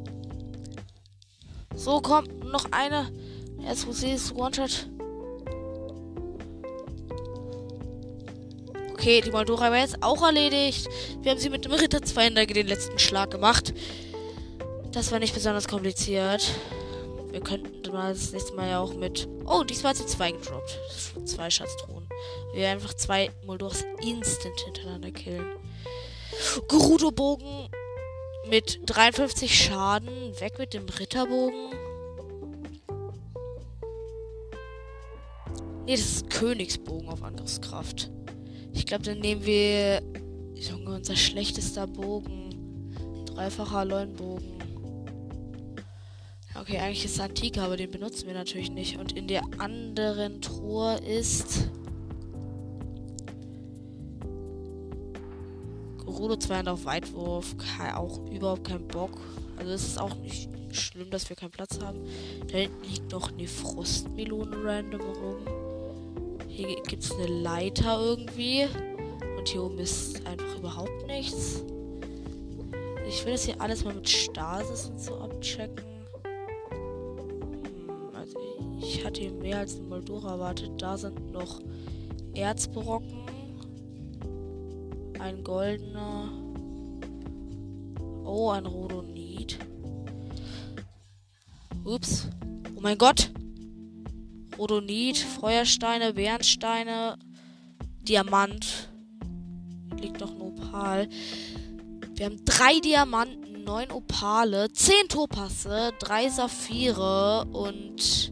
So, 1.74 2.00
kommt 2.00 2.44
noch 2.44 2.66
eine. 2.70 3.10
Jetzt, 3.58 3.84
wo 3.84 3.90
sie 3.90 4.12
ist, 4.12 4.32
One-Shot. 4.32 4.88
Okay, 8.92 9.22
die 9.22 9.32
Moldora 9.32 9.72
war 9.72 9.78
jetzt 9.78 10.00
auch 10.04 10.22
erledigt. 10.22 10.88
Wir 11.20 11.32
haben 11.32 11.40
sie 11.40 11.50
mit 11.50 11.64
dem 11.64 11.72
Ritter 11.72 12.00
2 12.00 12.30
den 12.30 12.68
letzten 12.68 12.96
Schlag 12.96 13.32
gemacht. 13.32 13.74
Das 14.92 15.10
war 15.10 15.18
nicht 15.18 15.34
besonders 15.34 15.66
kompliziert. 15.66 16.48
Wir 17.32 17.40
könnten 17.40 17.82
das 17.82 18.30
nächste 18.30 18.54
Mal 18.54 18.70
ja 18.70 18.78
auch 18.78 18.94
mit. 18.94 19.26
Oh, 19.46 19.64
diesmal 19.64 19.90
hat 19.90 19.96
sie 19.96 20.06
zwei 20.06 20.30
gedroppt. 20.30 20.78
Zwei 21.24 21.50
Schatztruhen. 21.50 22.06
Wir 22.54 22.68
einfach 22.68 22.94
zwei 22.94 23.32
Moldoras 23.44 23.84
instant 24.00 24.60
hintereinander 24.60 25.10
killen. 25.10 25.44
Gerudo-Bogen 26.68 27.68
mit 28.48 28.80
53 28.86 29.64
Schaden. 29.64 30.08
Weg 30.40 30.58
mit 30.58 30.74
dem 30.74 30.86
Ritterbogen. 30.88 31.70
Nee, 35.86 35.92
das 35.92 36.00
ist 36.00 36.30
Königsbogen 36.30 37.08
auf 37.08 37.22
Angriffskraft. 37.22 38.10
Ich 38.72 38.86
glaube, 38.86 39.04
dann 39.04 39.18
nehmen 39.18 39.44
wir. 39.44 40.02
Junge, 40.54 40.94
unser 40.94 41.16
schlechtester 41.16 41.86
Bogen. 41.86 43.24
Dreifacher 43.26 43.84
Leuenbogen. 43.84 44.54
Okay, 46.58 46.78
eigentlich 46.78 47.04
ist 47.04 47.16
es 47.16 47.20
antik, 47.20 47.58
aber 47.58 47.76
den 47.76 47.90
benutzen 47.90 48.26
wir 48.26 48.34
natürlich 48.34 48.70
nicht. 48.70 48.96
Und 48.98 49.12
in 49.12 49.28
der 49.28 49.42
anderen 49.58 50.40
Truhe 50.40 50.96
ist. 50.98 51.68
Gerudo 56.24 56.36
200 56.38 56.68
auf 56.72 56.84
Weitwurf. 56.86 57.54
Auch 57.94 58.18
überhaupt 58.30 58.64
kein 58.64 58.88
Bock. 58.88 59.10
Also 59.58 59.72
es 59.72 59.88
ist 59.88 60.00
auch 60.00 60.14
nicht 60.16 60.48
schlimm, 60.72 61.10
dass 61.10 61.28
wir 61.28 61.36
keinen 61.36 61.50
Platz 61.50 61.78
haben. 61.82 61.98
Da 62.50 62.56
hinten 62.56 62.82
liegt 62.82 63.12
noch 63.12 63.30
eine 63.30 63.46
Frostmelone 63.46 64.56
random 64.64 65.02
rum. 65.02 65.36
Hier 66.48 66.76
gibt 66.88 67.04
es 67.04 67.12
eine 67.12 67.26
Leiter 67.26 68.00
irgendwie. 68.00 68.66
Und 69.36 69.46
hier 69.46 69.64
oben 69.64 69.78
ist 69.78 70.26
einfach 70.26 70.56
überhaupt 70.56 71.06
nichts. 71.06 71.62
Ich 73.06 73.22
will 73.26 73.32
das 73.32 73.44
hier 73.44 73.60
alles 73.60 73.84
mal 73.84 73.92
mit 73.92 74.08
Stasis 74.08 74.86
und 74.86 74.98
so 74.98 75.16
abchecken. 75.16 75.84
Ich 78.80 79.04
hatte 79.04 79.30
mehr 79.30 79.58
als 79.58 79.76
ein 79.76 79.90
Moldora 79.90 80.32
erwartet. 80.32 80.70
Da 80.78 80.96
sind 80.96 81.32
noch 81.32 81.60
Erzbrocken. 82.32 83.13
Ein 85.24 85.42
goldener. 85.42 86.30
Oh, 88.26 88.50
ein 88.50 88.66
Rodonit. 88.66 89.58
Ups. 91.82 92.28
Oh 92.76 92.80
mein 92.82 92.98
Gott. 92.98 93.30
Rodonit, 94.58 95.16
Feuersteine, 95.16 96.12
Bernsteine, 96.12 97.16
Diamant. 98.02 98.90
Liegt 99.98 100.20
doch 100.20 100.30
ein 100.30 100.42
Opal. 100.42 101.08
Wir 102.16 102.26
haben 102.26 102.44
drei 102.44 102.80
Diamanten, 102.80 103.64
neun 103.64 103.92
Opale, 103.92 104.70
zehn 104.72 105.08
Topasse, 105.08 105.92
drei 106.00 106.28
Saphire 106.28 107.46
und 107.50 108.30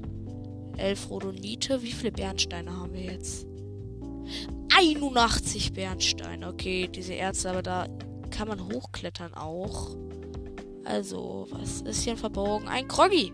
11 0.77 1.09
Rodonite. 1.09 1.83
Wie 1.83 1.93
viele 1.93 2.13
Bernsteine 2.13 2.71
haben 2.71 2.93
wir 2.93 3.15
jetzt? 3.15 3.47
81 4.77 5.73
Bernsteine. 5.73 6.49
Okay, 6.49 6.89
diese 6.89 7.15
Erze, 7.15 7.51
aber 7.51 7.63
da 7.63 7.87
kann 8.31 8.49
man 8.49 8.73
hochklettern 8.73 9.35
auch. 9.35 9.97
Also, 10.85 11.47
was 11.51 11.83
ist 11.83 12.03
hier 12.03 12.17
verborgen? 12.17 12.69
Ein 12.69 12.89
Kroggy. 12.89 13.33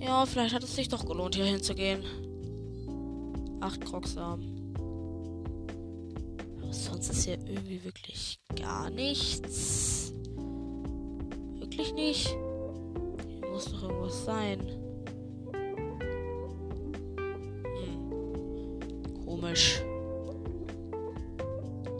Ja, 0.00 0.26
vielleicht 0.26 0.54
hat 0.54 0.62
es 0.62 0.74
sich 0.74 0.88
doch 0.88 1.06
gelohnt, 1.06 1.34
hier 1.34 1.44
hinzugehen. 1.44 2.02
Acht 3.60 3.80
Krogsamen. 3.84 4.74
Sonst 6.70 7.10
ist 7.10 7.24
hier 7.24 7.38
irgendwie 7.46 7.82
wirklich 7.84 8.38
gar 8.54 8.90
nichts. 8.90 10.12
Wirklich 11.58 11.94
nicht 11.94 12.36
muss 13.58 13.72
doch 13.72 13.82
irgendwas 13.82 14.24
sein. 14.24 14.77
Komisch. 19.40 19.80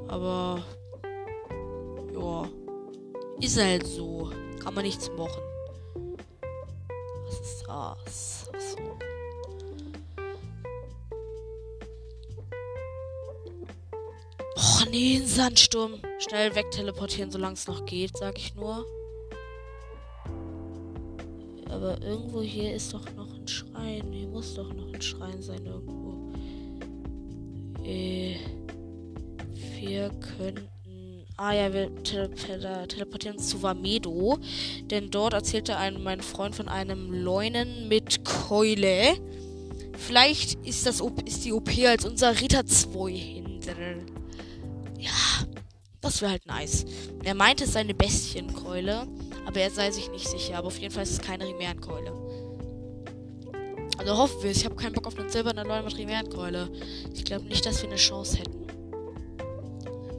Aber. 0.08 0.64
Ja. 2.14 2.48
Ist 3.40 3.60
halt 3.60 3.86
so. 3.86 4.30
Kann 4.62 4.74
man 4.74 4.84
nichts 4.84 5.08
machen. 5.16 5.42
Was 7.26 7.40
ist 7.40 7.64
das? 7.66 8.50
Achso. 8.52 8.98
Oh 14.56 14.90
nee, 14.90 15.18
ein 15.18 15.26
Sandsturm. 15.26 15.94
Schnell 16.18 16.54
wegteleportieren, 16.56 17.30
solange 17.30 17.54
es 17.54 17.68
noch 17.68 17.84
geht, 17.84 18.16
sag 18.16 18.36
ich 18.36 18.54
nur. 18.56 18.84
Aber 21.70 22.00
irgendwo 22.02 22.42
hier 22.42 22.74
ist 22.74 22.92
doch 22.92 23.04
noch 23.14 23.32
ein 23.32 23.46
Schrein. 23.46 24.12
Hier 24.12 24.26
muss 24.26 24.54
doch 24.54 24.72
noch 24.72 24.92
ein 24.92 25.00
Schrein 25.00 25.40
sein 25.40 25.64
irgendwo. 25.64 25.97
Äh, 27.88 28.36
wir 29.80 30.10
könnten. 30.10 30.68
Ah 31.36 31.52
ja, 31.54 31.72
wir 31.72 31.94
tele 32.02 32.30
tele 32.34 32.86
teleportieren 32.88 33.36
uns 33.36 33.48
zu 33.48 33.62
Vamedo. 33.62 34.38
Denn 34.90 35.10
dort 35.10 35.32
erzählte 35.32 35.76
ein, 35.76 36.02
mein 36.02 36.20
Freund 36.20 36.54
von 36.54 36.68
einem 36.68 37.12
Leunen 37.12 37.88
mit 37.88 38.24
Keule. 38.24 39.14
Vielleicht 39.96 40.66
ist 40.66 40.86
das 40.86 41.00
ist 41.24 41.44
die 41.44 41.52
OP 41.52 41.70
als 41.86 42.04
unser 42.04 42.40
Ritter 42.40 42.66
2 42.66 43.10
hinter. 43.12 43.74
Ja, 44.98 45.10
das 46.00 46.20
wäre 46.20 46.32
halt 46.32 46.46
nice. 46.46 46.84
Er 47.24 47.34
meinte 47.34 47.64
es 47.64 47.72
sei 47.72 47.80
eine 47.80 47.94
Bestienkeule. 47.94 49.06
Aber 49.46 49.60
er 49.60 49.70
sei 49.70 49.90
sich 49.90 50.10
nicht 50.10 50.28
sicher. 50.28 50.58
Aber 50.58 50.66
auf 50.66 50.78
jeden 50.78 50.92
Fall 50.92 51.04
ist 51.04 51.12
es 51.12 51.20
keine 51.20 51.46
Rimärenkeule. 51.46 52.12
Also 54.08 54.22
hoffen 54.22 54.42
wir 54.42 54.50
es. 54.52 54.56
Ich 54.56 54.64
habe 54.64 54.74
keinen 54.74 54.94
Bock 54.94 55.06
auf 55.06 55.18
eine 55.18 55.28
silberne 55.28 55.64
Leute 55.64 55.84
mit 55.84 55.98
Rimärenkeule. 55.98 56.70
Ich 57.12 57.26
glaube 57.26 57.44
nicht, 57.44 57.66
dass 57.66 57.82
wir 57.82 57.90
eine 57.90 57.98
Chance 57.98 58.38
hätten. 58.38 58.66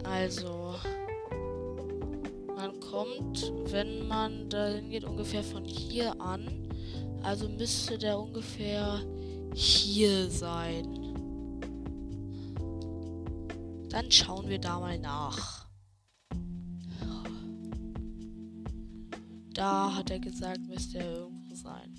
Also. 0.04 0.76
Man 2.56 2.80
kommt, 2.82 3.52
wenn 3.72 4.08
man 4.08 4.48
da 4.48 4.68
hingeht, 4.68 5.06
ungefähr 5.06 5.44
von 5.44 5.66
hier 5.66 6.22
an. 6.22 6.70
Also 7.24 7.50
müsste 7.50 7.98
der 7.98 8.20
ungefähr 8.20 9.02
hier 9.56 10.30
sein. 10.30 10.86
Dann 13.90 14.12
schauen 14.12 14.48
wir 14.50 14.60
da 14.60 14.80
mal 14.80 15.00
nach. 15.00 15.66
Da 19.56 19.96
hat 19.96 20.12
er 20.12 20.20
gesagt, 20.20 20.60
müsste 20.68 21.00
er 21.00 21.12
irgendwo 21.12 21.56
sein. 21.56 21.99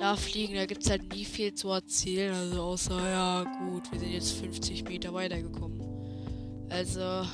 Ja, 0.00 0.16
fliegen, 0.16 0.54
da 0.54 0.64
gibt 0.64 0.82
es 0.82 0.88
halt 0.88 1.12
nie 1.12 1.26
viel 1.26 1.52
zu 1.52 1.68
erzählen. 1.68 2.32
Also 2.32 2.62
außer, 2.62 3.10
ja, 3.10 3.44
gut, 3.68 3.92
wir 3.92 4.00
sind 4.00 4.12
jetzt 4.12 4.32
50 4.32 4.84
Meter 4.84 5.12
weitergekommen. 5.12 5.78
Also, 6.70 7.26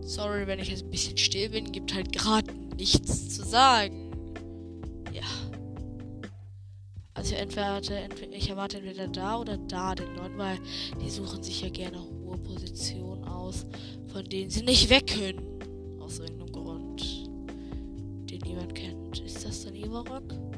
sorry, 0.00 0.46
wenn 0.46 0.60
ich 0.60 0.70
jetzt 0.70 0.84
ein 0.84 0.90
bisschen 0.90 1.18
still 1.18 1.50
bin, 1.50 1.70
gibt 1.70 1.92
halt 1.92 2.10
gerade 2.10 2.50
nichts 2.78 3.36
zu 3.36 3.44
sagen. 3.44 4.10
Ja. 5.12 5.20
Also 7.12 7.34
erwarte, 7.34 7.94
entweder, 7.96 8.32
ich 8.32 8.48
erwarte 8.48 8.78
entweder 8.78 9.06
da 9.06 9.38
oder 9.38 9.58
da 9.58 9.94
den 9.94 10.14
neuen, 10.14 10.38
weil 10.38 10.58
die 11.04 11.10
suchen 11.10 11.42
sich 11.42 11.60
ja 11.60 11.68
gerne 11.68 12.00
hohe 12.02 12.38
Positionen 12.38 13.24
aus, 13.24 13.66
von 14.10 14.24
denen 14.24 14.48
sie 14.48 14.62
nicht 14.62 14.88
weg 14.88 15.06
können. 15.06 16.00
Aus 16.00 16.18
irgendeinem 16.18 16.52
Grund, 16.52 17.02
den 18.30 18.40
niemand 18.46 18.74
kennt. 18.74 19.20
Ist 19.20 19.44
das 19.44 19.64
dann 19.64 19.74
Ivarok? 19.74 20.49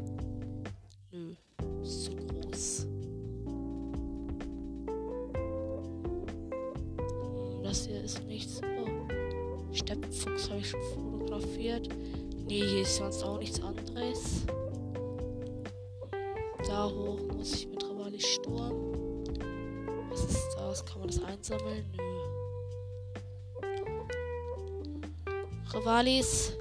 Fotografiert. 11.82 12.46
Nee, 12.46 12.64
hier 12.64 12.82
ist 12.82 12.96
sonst 12.96 13.22
auch 13.22 13.38
nichts 13.38 13.60
anderes. 13.62 14.46
Da 16.66 16.88
hoch 16.88 17.20
muss 17.34 17.54
ich 17.54 17.68
mit 17.68 17.84
Rivali 17.84 18.20
Sturm. 18.20 18.92
Was 20.10 20.24
ist 20.24 20.56
das? 20.56 20.84
Kann 20.84 21.00
man 21.00 21.08
das 21.08 21.22
einsammeln? 21.22 21.84
Nö. 21.96 22.02
Rivalis 25.74 26.52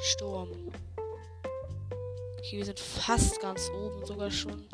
Sturm. 0.00 0.48
Okay, 2.38 2.56
wir 2.56 2.64
sind 2.64 2.80
fast 2.80 3.40
ganz 3.40 3.70
oben 3.70 4.04
sogar 4.06 4.30
schon. 4.30 4.66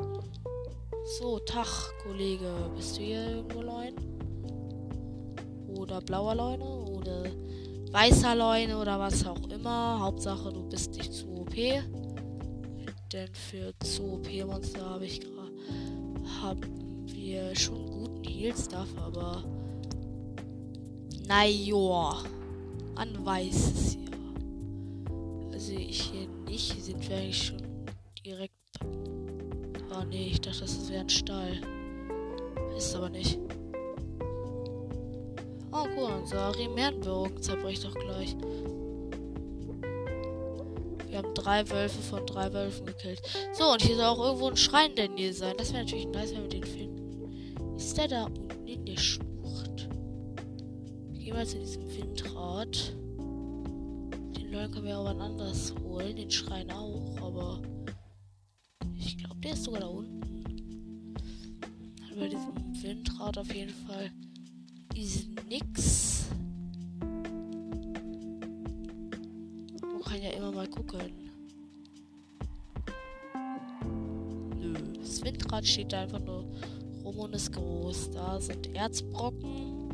So, 1.18 1.38
Tag, 1.40 1.66
Kollege. 2.02 2.70
Bist 2.76 2.96
du 2.96 3.02
hier 3.02 3.26
irgendwo 3.26 3.62
Leun? 3.62 3.94
Oder 5.76 6.00
blauer 6.00 6.34
Leune? 6.36 6.73
Weißer 7.94 8.34
Leune? 8.34 8.76
Oder 8.76 8.98
was 8.98 9.24
auch 9.24 9.48
immer. 9.48 10.00
Hauptsache, 10.00 10.52
du 10.52 10.68
bist 10.68 10.96
nicht 10.96 11.12
zu 11.12 11.28
OP. 11.28 11.54
Denn 11.54 13.32
für 13.32 13.72
zu 13.78 14.14
OP-Monster 14.14 14.84
habe 14.84 15.06
ich 15.06 15.20
gerade. 15.20 15.52
Haben 16.42 17.06
wir 17.06 17.54
schon 17.54 17.86
guten 17.86 18.24
Heal-Stuff, 18.24 18.88
aber. 19.00 19.44
Naja. 21.28 22.24
Man 22.96 23.24
weiß 23.24 23.54
es 23.54 23.94
ja. 23.94 24.00
Also 25.52 25.72
ich 25.74 26.02
hier 26.02 26.28
nicht. 26.46 26.72
Hier 26.72 26.82
sind 26.82 27.08
wir 27.08 27.16
eigentlich 27.16 27.44
schon 27.44 27.62
direkt. 28.26 28.54
Ah 29.92 30.04
nee, 30.04 30.30
ich 30.32 30.40
dachte, 30.40 30.62
das 30.62 30.90
wäre 30.90 31.02
ein 31.02 31.08
Stall. 31.08 31.60
Ist 32.76 32.96
aber 32.96 33.10
nicht. 33.10 33.38
Oh 35.76 35.88
cool, 35.96 36.12
unser 36.20 36.56
Remernbogen 36.56 37.42
zerbricht 37.42 37.84
doch 37.84 37.94
gleich. 37.94 38.36
Wir 41.08 41.18
haben 41.18 41.34
drei 41.34 41.68
Wölfe 41.68 42.00
von 42.00 42.24
drei 42.26 42.52
Wölfen 42.52 42.86
gekillt. 42.86 43.20
So, 43.54 43.72
und 43.72 43.82
hier 43.82 43.96
soll 43.96 44.04
auch 44.04 44.24
irgendwo 44.24 44.50
ein 44.50 44.56
Schrein 44.56 44.94
der 44.94 45.08
Nähe 45.08 45.32
sein. 45.32 45.56
Das 45.58 45.72
wäre 45.72 45.82
natürlich 45.82 46.06
nice, 46.06 46.30
wenn 46.32 46.42
wir 46.42 46.48
den 46.48 46.62
finden. 46.62 47.74
Ist 47.76 47.98
der 47.98 48.06
da 48.06 48.24
unten 48.26 48.68
in 48.68 48.84
der 48.86 48.96
Schlucht? 48.96 49.88
Gehen 51.12 51.34
wir 51.34 51.42
in 51.42 51.60
diesem 51.60 51.92
Windrad. 51.96 52.94
Den 54.36 54.52
Leuten 54.52 54.74
können 54.74 54.86
wir 54.86 54.96
aber 54.96 55.20
anders 55.20 55.74
holen. 55.82 56.14
Den 56.14 56.30
Schrein 56.30 56.70
auch, 56.70 57.16
aber 57.20 57.62
ich 58.96 59.18
glaube, 59.18 59.40
der 59.40 59.54
ist 59.54 59.64
sogar 59.64 59.80
da 59.80 59.88
unten. 59.88 61.14
Bei 62.16 62.28
diesem 62.28 62.54
Windrad 62.80 63.38
auf 63.38 63.52
jeden 63.52 63.74
Fall 63.74 64.12
ist 64.94 65.33
nix. 65.48 66.26
Man 69.80 70.02
kann 70.02 70.22
ja 70.22 70.30
immer 70.30 70.52
mal 70.52 70.68
gucken. 70.68 71.12
Nö, 74.58 74.74
das 75.00 75.22
Windrad 75.24 75.66
steht 75.66 75.92
da 75.92 76.02
einfach 76.02 76.20
nur 76.20 76.44
rum 77.04 77.18
und 77.18 77.34
ist 77.34 77.52
groß. 77.52 78.10
Da 78.12 78.40
sind 78.40 78.74
Erzbrocken. 78.74 79.84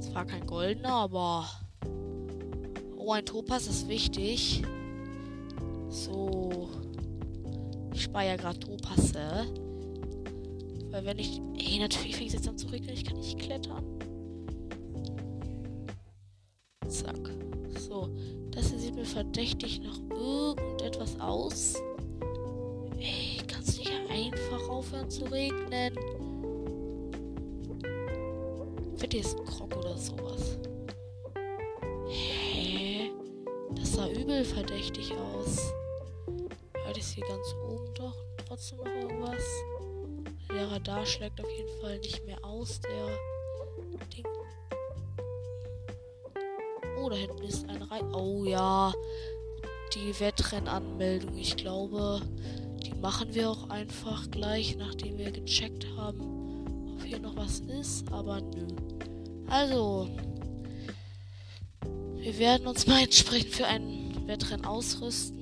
Zwar 0.00 0.24
kein 0.26 0.46
goldener, 0.46 0.92
aber. 0.92 1.48
Oh, 2.96 3.12
ein 3.12 3.24
Topas 3.24 3.66
ist 3.66 3.88
wichtig. 3.88 4.62
So. 5.88 6.68
Ich 7.94 8.02
spare 8.02 8.26
ja 8.26 8.36
gerade 8.36 8.58
Topasse. 8.58 9.46
Weil 10.90 11.04
wenn 11.04 11.18
ich. 11.18 11.39
Ey, 11.70 11.78
natürlich 11.78 12.16
fängt 12.16 12.30
es 12.30 12.34
jetzt 12.34 12.48
an 12.48 12.58
zu 12.58 12.66
regnen. 12.66 12.90
Ich 12.92 13.04
kann 13.04 13.16
nicht 13.16 13.38
klettern. 13.38 13.84
Zack. 16.88 17.30
So. 17.78 18.08
Das 18.50 18.70
hier 18.70 18.78
sieht 18.80 18.96
mir 18.96 19.04
verdächtig 19.04 19.80
nach 19.80 19.96
irgendetwas 20.10 21.20
aus. 21.20 21.74
Ey, 22.98 23.36
kann 23.46 23.62
es 23.62 23.78
nicht 23.78 23.92
einfach 24.10 24.68
aufhören 24.68 25.08
zu 25.08 25.24
regnen? 25.26 25.94
Wird 28.96 29.12
hier 29.12 29.20
ist 29.20 29.38
ein 29.38 29.46
Krog 29.46 29.76
oder 29.76 29.96
sowas. 29.96 30.58
Hä? 32.08 33.12
Das 33.76 33.92
sah 33.92 34.08
übel 34.08 34.44
verdächtig 34.44 35.12
aus. 35.12 35.72
War 36.84 36.92
das 36.92 37.10
hier 37.12 37.24
ganz 37.28 37.54
oben 37.68 37.94
doch 37.94 38.16
trotzdem 38.44 38.78
noch 38.78 38.86
irgendwas? 38.86 39.44
Der 40.52 40.70
Radar 40.70 41.06
schlägt 41.06 41.40
auf 41.40 41.50
jeden 41.50 41.80
Fall 41.80 41.98
nicht 41.98 42.26
mehr 42.26 42.44
aus. 42.44 42.80
Der 42.80 44.06
Ding. 44.14 44.26
Oh, 46.98 47.08
da 47.08 47.16
hinten 47.16 47.42
ist 47.44 47.68
eine 47.68 47.90
Reihe. 47.90 48.04
Oh 48.12 48.44
ja. 48.44 48.92
Die 49.94 50.18
Wettrennanmeldung. 50.18 51.36
Ich 51.36 51.56
glaube, 51.56 52.20
die 52.82 52.94
machen 52.94 53.32
wir 53.34 53.50
auch 53.50 53.70
einfach 53.70 54.30
gleich, 54.30 54.76
nachdem 54.76 55.18
wir 55.18 55.30
gecheckt 55.30 55.86
haben, 55.96 56.94
ob 56.94 57.04
hier 57.04 57.20
noch 57.20 57.36
was 57.36 57.60
ist. 57.60 58.10
Aber 58.12 58.40
nö. 58.40 58.66
Also. 59.48 60.08
Wir 62.16 62.38
werden 62.38 62.66
uns 62.66 62.86
mal 62.86 63.02
entsprechend 63.02 63.54
für 63.54 63.66
ein 63.66 64.26
Wettrennen 64.26 64.66
ausrüsten. 64.66 65.39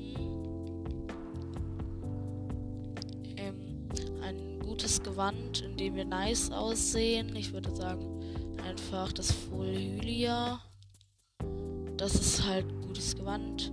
Gewand, 5.19 5.63
in 5.63 5.77
dem 5.77 5.97
wir 5.97 6.05
nice 6.05 6.53
aussehen. 6.53 7.35
Ich 7.35 7.53
würde 7.53 7.75
sagen, 7.75 8.23
einfach 8.65 9.13
das 9.13 9.33
Full 9.33 9.77
Hylia. 9.77 10.61
Das 11.97 12.15
ist 12.15 12.47
halt 12.47 12.65
gutes 12.87 13.17
Gewand. 13.17 13.73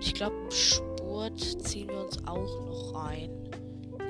Ich 0.00 0.12
glaube, 0.14 0.34
Spurt 0.50 1.40
ziehen 1.62 1.90
wir 1.90 2.04
uns 2.04 2.18
auch 2.26 2.66
noch 2.66 2.92
rein. 2.92 3.30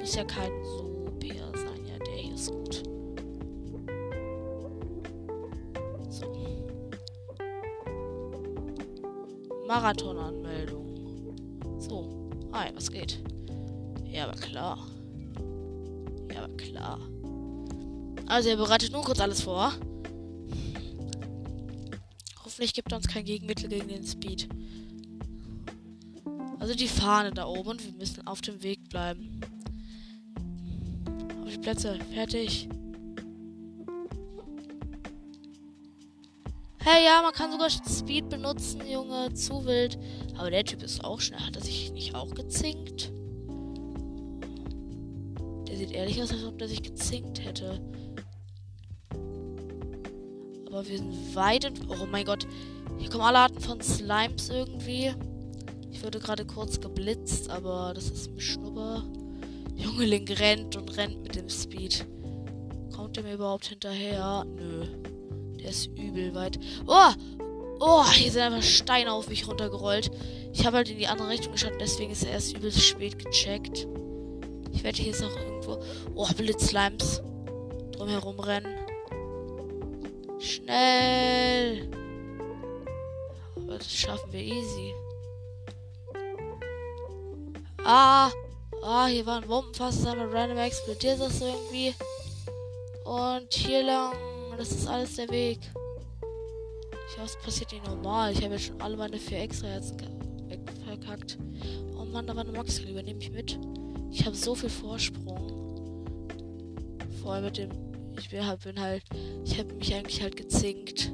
Muss 0.01 0.15
ja 0.15 0.25
kein 0.25 0.53
Super 0.65 1.53
sein. 1.55 1.85
Ja, 1.87 1.99
der 1.99 2.15
hier 2.15 2.35
ist 2.35 2.51
gut. 2.51 2.83
So. 6.09 6.33
Marathonanmeldung. 9.69 11.37
So. 11.79 12.31
Hi, 12.55 12.71
was 12.75 12.91
geht? 12.91 13.23
Ja, 14.07 14.29
aber 14.29 14.41
klar. 14.41 14.84
Ja. 16.85 16.99
Also 18.27 18.51
er 18.51 18.57
bereitet 18.57 18.93
nur 18.93 19.03
kurz 19.03 19.21
alles 19.21 19.43
vor. 19.43 19.73
Hoffentlich 22.45 22.75
gibt 22.75 22.93
er 22.93 22.99
uns 22.99 23.09
kein 23.09 23.25
Gegenmittel 23.25 23.69
gegen 23.69 23.89
den 23.89 24.07
Speed. 24.07 24.49
Also 26.61 26.75
die 26.75 26.89
Fahne 26.89 27.33
da 27.33 27.47
oben 27.47 27.71
und 27.71 27.85
wir 27.85 27.93
müssen 27.93 28.27
auf 28.27 28.41
dem 28.43 28.63
Weg 28.63 28.89
bleiben. 28.91 29.41
Auf 31.43 31.53
die 31.53 31.59
Plätze. 31.59 31.99
Fertig. 32.13 32.69
Hey, 36.81 37.05
ja, 37.07 37.23
man 37.23 37.33
kann 37.33 37.51
sogar 37.51 37.71
Speed 37.71 38.29
benutzen, 38.29 38.83
Junge. 38.87 39.33
Zu 39.33 39.65
wild. 39.65 39.99
Aber 40.37 40.51
der 40.51 40.65
Typ 40.65 40.83
ist 40.83 41.03
auch 41.03 41.21
schnell. 41.21 41.41
Hat 41.41 41.57
er 41.57 41.63
sich 41.63 41.93
nicht 41.93 42.15
auch 42.15 42.35
gezinkt? 42.35 43.14
Ehrlich 45.95 46.21
aus, 46.21 46.33
als 46.33 46.45
ob 46.45 46.59
der 46.59 46.69
sich 46.69 46.83
gezinkt 46.83 47.45
hätte. 47.45 47.81
Aber 50.67 50.89
wir 50.89 50.99
sind 50.99 51.37
weit 51.37 51.65
und. 51.67 51.89
Oh 51.89 52.07
mein 52.11 52.25
Gott. 52.25 52.47
Hier 52.99 53.09
kommen 53.09 53.23
alle 53.23 53.39
Arten 53.39 53.61
von 53.61 53.81
Slimes 53.81 54.49
irgendwie. 54.51 55.13
Ich 55.93 56.03
wurde 56.03 56.19
gerade 56.19 56.45
kurz 56.45 56.81
geblitzt, 56.81 57.49
aber 57.49 57.93
das 57.95 58.11
ist 58.11 58.29
ein 58.29 58.41
Schnupper. 58.41 59.05
Junge 59.77 60.05
Link 60.05 60.39
rennt 60.41 60.75
und 60.77 60.97
rennt 60.97 61.23
mit 61.23 61.37
dem 61.37 61.49
Speed. 61.49 62.07
Kommt 62.95 63.17
der 63.17 63.23
mir 63.23 63.35
überhaupt 63.35 63.67
hinterher? 63.67 64.45
Nö. 64.45 64.87
Der 65.61 65.71
ist 65.71 65.87
übel 65.97 66.35
weit. 66.35 66.59
Oh! 66.87 67.13
Oh, 67.81 68.05
hier 68.13 68.31
sind 68.31 68.43
einfach 68.43 68.63
Steine 68.63 69.13
auf 69.13 69.29
mich 69.29 69.47
runtergerollt. 69.47 70.11
Ich 70.53 70.65
habe 70.65 70.79
halt 70.79 70.91
in 70.91 70.99
die 70.99 71.07
andere 71.07 71.29
Richtung 71.29 71.53
geschaut, 71.53 71.75
deswegen 71.81 72.13
ist 72.13 72.25
er 72.25 72.33
erst 72.33 72.57
übelst 72.57 72.81
spät 72.81 73.19
gecheckt. 73.19 73.87
Ich 74.75 74.83
werde 74.83 74.99
hier 74.99 75.13
jetzt 75.13 75.23
noch 75.23 75.37
irgendwo. 75.37 75.79
Oh, 76.15 76.27
Blitzslimes. 76.37 77.23
Drumherum 77.93 78.39
rennen. 78.41 78.77
Schnell. 80.41 81.89
Aber 83.57 83.79
das 83.79 83.91
schaffen 83.91 84.33
wir 84.33 84.41
easy. 84.41 84.93
Ah, 87.85 88.31
ah, 88.83 89.07
hier 89.07 89.25
war 89.27 89.43
ein 89.43 89.49
Bombenfass, 89.49 90.03
das 90.03 90.07
einmal 90.07 90.29
random 90.29 90.59
explodiert 90.59 91.21
das 91.21 91.41
irgendwie. 91.41 91.95
Und 93.05 93.53
hier 93.53 93.83
lang, 93.85 94.15
das 94.57 94.71
ist 94.71 94.89
alles 94.89 95.17
der 95.17 95.29
Weg. 95.29 95.61
Ich 97.09 97.21
hoffe, 97.21 97.37
es 97.39 97.45
passiert 97.45 97.73
nicht 97.73 97.87
normal. 97.87 98.33
Ich 98.33 98.43
habe 98.43 98.55
jetzt 98.55 98.67
schon 98.67 98.81
alle 98.81 98.97
meine 98.97 99.19
vier 99.19 99.41
extra 99.41 99.69
jetzt 99.75 99.95
verkackt. 100.85 101.39
Oh 101.97 102.05
Mann, 102.05 102.27
da 102.27 102.35
war 102.35 102.43
eine 102.43 102.53
Maxi, 102.53 102.83
übernehme 102.83 103.21
ich 103.21 103.31
mit. 103.31 103.59
Ich 104.15 104.25
habe 104.25 104.37
so 104.37 104.55
viel 104.55 104.71
Vorsprung. 104.71 106.17
Vor 107.21 107.33
allem 107.33 107.47
mit 107.47 107.59
dem. 107.59 107.71
Ich 108.17 108.31
bin 108.31 108.47
halt, 108.47 108.63
bin 108.63 108.81
halt. 108.81 109.03
Ich 109.45 109.59
habe 109.59 109.75
mich 109.75 109.93
eigentlich 109.93 110.23
halt 110.23 110.37
gezinkt. 110.37 111.13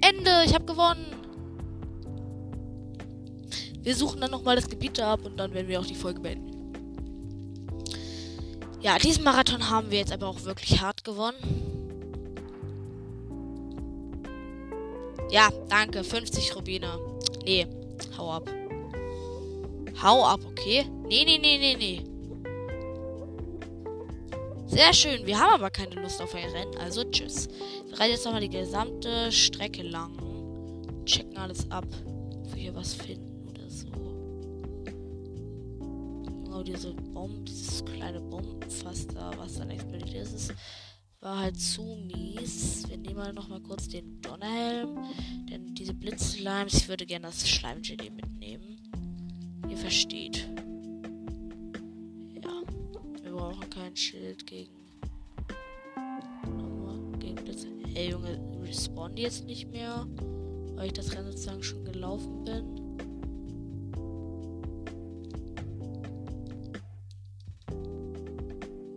Ende! 0.00 0.42
Ich 0.44 0.52
habe 0.52 0.64
gewonnen! 0.64 1.06
Wir 3.80 3.94
suchen 3.94 4.20
dann 4.20 4.32
nochmal 4.32 4.56
das 4.56 4.68
Gebiet 4.68 4.98
ab 4.98 5.24
und 5.24 5.36
dann 5.36 5.54
werden 5.54 5.68
wir 5.68 5.78
auch 5.78 5.86
die 5.86 5.94
Folge 5.94 6.20
beenden. 6.20 6.72
Ja, 8.80 8.98
diesen 8.98 9.22
Marathon 9.22 9.70
haben 9.70 9.92
wir 9.92 9.98
jetzt 9.98 10.12
aber 10.12 10.26
auch 10.26 10.42
wirklich 10.42 10.80
hart 10.80 11.04
gewonnen. 11.04 11.36
Ja, 15.30 15.50
danke. 15.68 16.02
50 16.02 16.56
Rubine. 16.56 16.98
Nee, 17.44 17.68
hau 18.18 18.32
ab. 18.32 18.50
Hau 20.02 20.26
ab, 20.26 20.40
okay? 20.44 20.86
Nee, 21.08 21.24
nee, 21.24 21.38
nee, 21.38 21.58
nee, 21.58 21.76
nee. 21.76 22.02
Sehr 24.66 24.92
schön. 24.92 25.24
Wir 25.24 25.38
haben 25.38 25.54
aber 25.54 25.70
keine 25.70 25.94
Lust 26.02 26.20
auf 26.20 26.34
ein 26.34 26.50
Rennen. 26.50 26.76
Also 26.78 27.04
tschüss. 27.04 27.48
Wir 27.86 27.98
reiten 27.98 28.12
jetzt 28.12 28.24
nochmal 28.24 28.40
die 28.40 28.50
gesamte 28.50 29.30
Strecke 29.30 29.82
lang. 29.82 30.12
Checken 31.06 31.36
alles 31.36 31.70
ab. 31.70 31.86
Ob 32.34 32.54
wir 32.54 32.62
hier 32.62 32.74
was 32.74 32.94
finden 32.94 33.48
oder 33.48 33.70
so. 33.70 33.86
Genau 36.44 36.62
diese 36.62 36.92
Bombe, 36.92 37.44
dieses 37.44 37.84
kleine 37.84 38.20
Bombenfass 38.20 39.06
da, 39.06 39.30
was 39.38 39.58
dann 39.58 39.70
explodiert 39.70 40.14
ist, 40.14 40.34
ist 40.34 40.54
war 41.20 41.38
halt 41.38 41.60
zu 41.60 41.82
mies. 41.82 42.88
Wir 42.88 42.98
nehmen 42.98 43.16
mal 43.16 43.32
nochmal 43.32 43.60
kurz 43.60 43.88
den 43.88 44.20
Donnerhelm. 44.20 44.98
Denn 45.50 45.74
diese 45.74 45.94
Blitzslimes, 45.94 46.74
ich 46.74 46.88
würde 46.88 47.06
gerne 47.06 47.26
das 47.26 47.48
Schleimgelee 47.48 48.10
mitnehmen. 48.10 48.78
Ihr 49.68 49.76
versteht. 49.76 50.48
Brauchen 53.36 53.68
kein 53.68 53.94
Schild 53.94 54.46
gegen. 54.46 54.72
gegen 57.18 57.34
Blitze. 57.34 57.68
Hey 57.92 58.10
Junge, 58.10 58.40
respawn 58.62 59.14
jetzt 59.18 59.44
nicht 59.44 59.70
mehr? 59.70 60.06
Weil 60.74 60.86
ich 60.86 60.94
das 60.94 61.12
Rennen 61.12 61.26
sozusagen 61.32 61.62
schon 61.62 61.84
gelaufen 61.84 62.44
bin. 62.44 62.96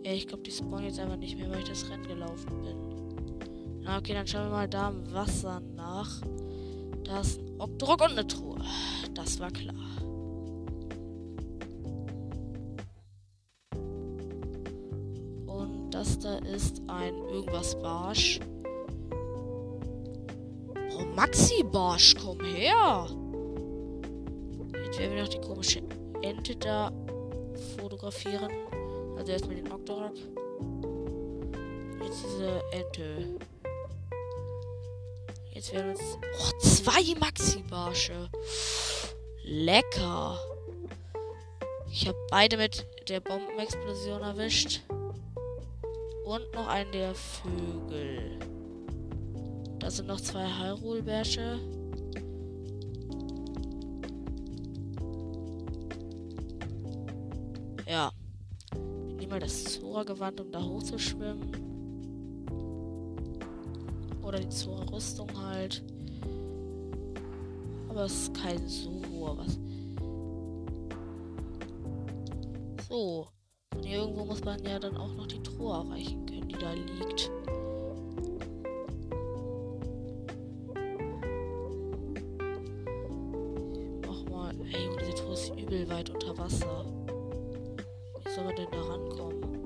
Ja, 0.04 0.12
ich 0.12 0.26
glaube, 0.26 0.42
die 0.42 0.52
spawnen 0.52 0.86
jetzt 0.86 0.98
einfach 0.98 1.18
nicht 1.18 1.36
mehr, 1.36 1.50
weil 1.50 1.58
ich 1.58 1.68
das 1.68 1.90
Rennen 1.90 2.08
gelaufen 2.08 2.62
bin. 2.62 3.82
Na, 3.82 3.98
okay, 3.98 4.14
dann 4.14 4.26
schauen 4.26 4.46
wir 4.46 4.52
mal 4.52 4.68
da 4.68 4.88
im 4.88 5.12
Wasser 5.12 5.60
nach. 5.76 6.22
Da 7.04 7.20
ist 7.20 7.40
ein 7.40 7.60
Oktorok 7.60 8.00
und 8.00 8.12
eine 8.12 8.26
Truhe. 8.26 8.58
Das 9.12 9.38
war 9.38 9.50
klar. 9.50 9.74
Das 16.00 16.18
da 16.18 16.38
ist 16.38 16.80
ein 16.86 17.14
irgendwas 17.28 17.78
Barsch. 17.82 18.40
Oh, 20.96 21.04
Maxi 21.14 21.62
Barsch, 21.62 22.14
komm 22.14 22.40
her! 22.40 23.06
Jetzt 24.82 24.98
werden 24.98 25.14
wir 25.14 25.22
noch 25.24 25.28
die 25.28 25.40
komische 25.42 25.82
Ente 26.22 26.56
da 26.56 26.90
fotografieren. 27.76 28.50
Also 29.18 29.32
erstmal 29.32 29.56
den 29.56 29.70
Octorok. 29.70 30.14
Jetzt 32.02 32.24
diese 32.24 32.62
Ente. 32.72 33.38
Jetzt 35.52 35.74
werden 35.74 35.90
uns. 35.90 36.18
Oh, 36.22 36.58
zwei 36.60 37.14
Maxi-Barsche. 37.20 38.30
Lecker. 39.44 40.38
Ich 41.90 42.08
habe 42.08 42.16
beide 42.30 42.56
mit 42.56 42.86
der 43.10 43.20
Bombenexplosion 43.20 44.22
erwischt. 44.22 44.80
Und 46.30 46.54
noch 46.54 46.68
einen 46.68 46.92
der 46.92 47.14
Vögel. 47.14 48.38
Da 49.80 49.90
sind 49.90 50.06
noch 50.06 50.20
zwei 50.20 50.46
Hyrule-Bärsche. 50.46 51.58
Ja 57.88 58.12
mal 59.30 59.38
das 59.38 59.64
Zora-Gewand, 59.64 60.40
um 60.40 60.50
da 60.50 60.62
hochzuschwimmen. 60.62 61.52
Oder 64.22 64.40
die 64.40 64.48
Zora-Rüstung 64.48 65.28
halt. 65.40 65.84
Aber 67.88 68.04
es 68.04 68.22
ist 68.24 68.34
kein 68.34 68.66
so 68.66 69.02
hoher 69.10 69.38
was. 69.38 69.58
So. 72.88 73.29
Irgendwo 74.00 74.24
muss 74.24 74.42
man 74.42 74.64
ja 74.64 74.78
dann 74.78 74.96
auch 74.96 75.12
noch 75.12 75.26
die 75.26 75.42
Truhe 75.42 75.74
erreichen 75.74 76.24
können, 76.24 76.48
die 76.48 76.54
da 76.54 76.72
liegt. 76.72 77.30
Mach 84.06 84.24
mal. 84.30 84.54
Ey, 84.72 84.88
diese 85.00 85.14
Truhe 85.16 85.34
ist 85.34 85.50
übel 85.50 85.86
weit 85.90 86.08
unter 86.08 86.38
Wasser. 86.38 86.86
Wie 88.24 88.30
soll 88.30 88.44
man 88.44 88.56
denn 88.56 88.68
da 88.72 88.80
rankommen? 88.80 89.64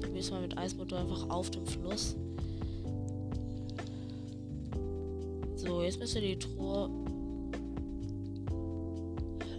Probier's 0.00 0.32
mal 0.32 0.40
mit 0.40 0.58
Eismotor 0.58 0.98
einfach 0.98 1.30
auf 1.30 1.52
dem 1.52 1.64
Fluss. 1.64 2.16
So, 5.54 5.82
jetzt 5.82 6.00
müsste 6.00 6.20
die 6.20 6.36
Truhe. 6.36 6.90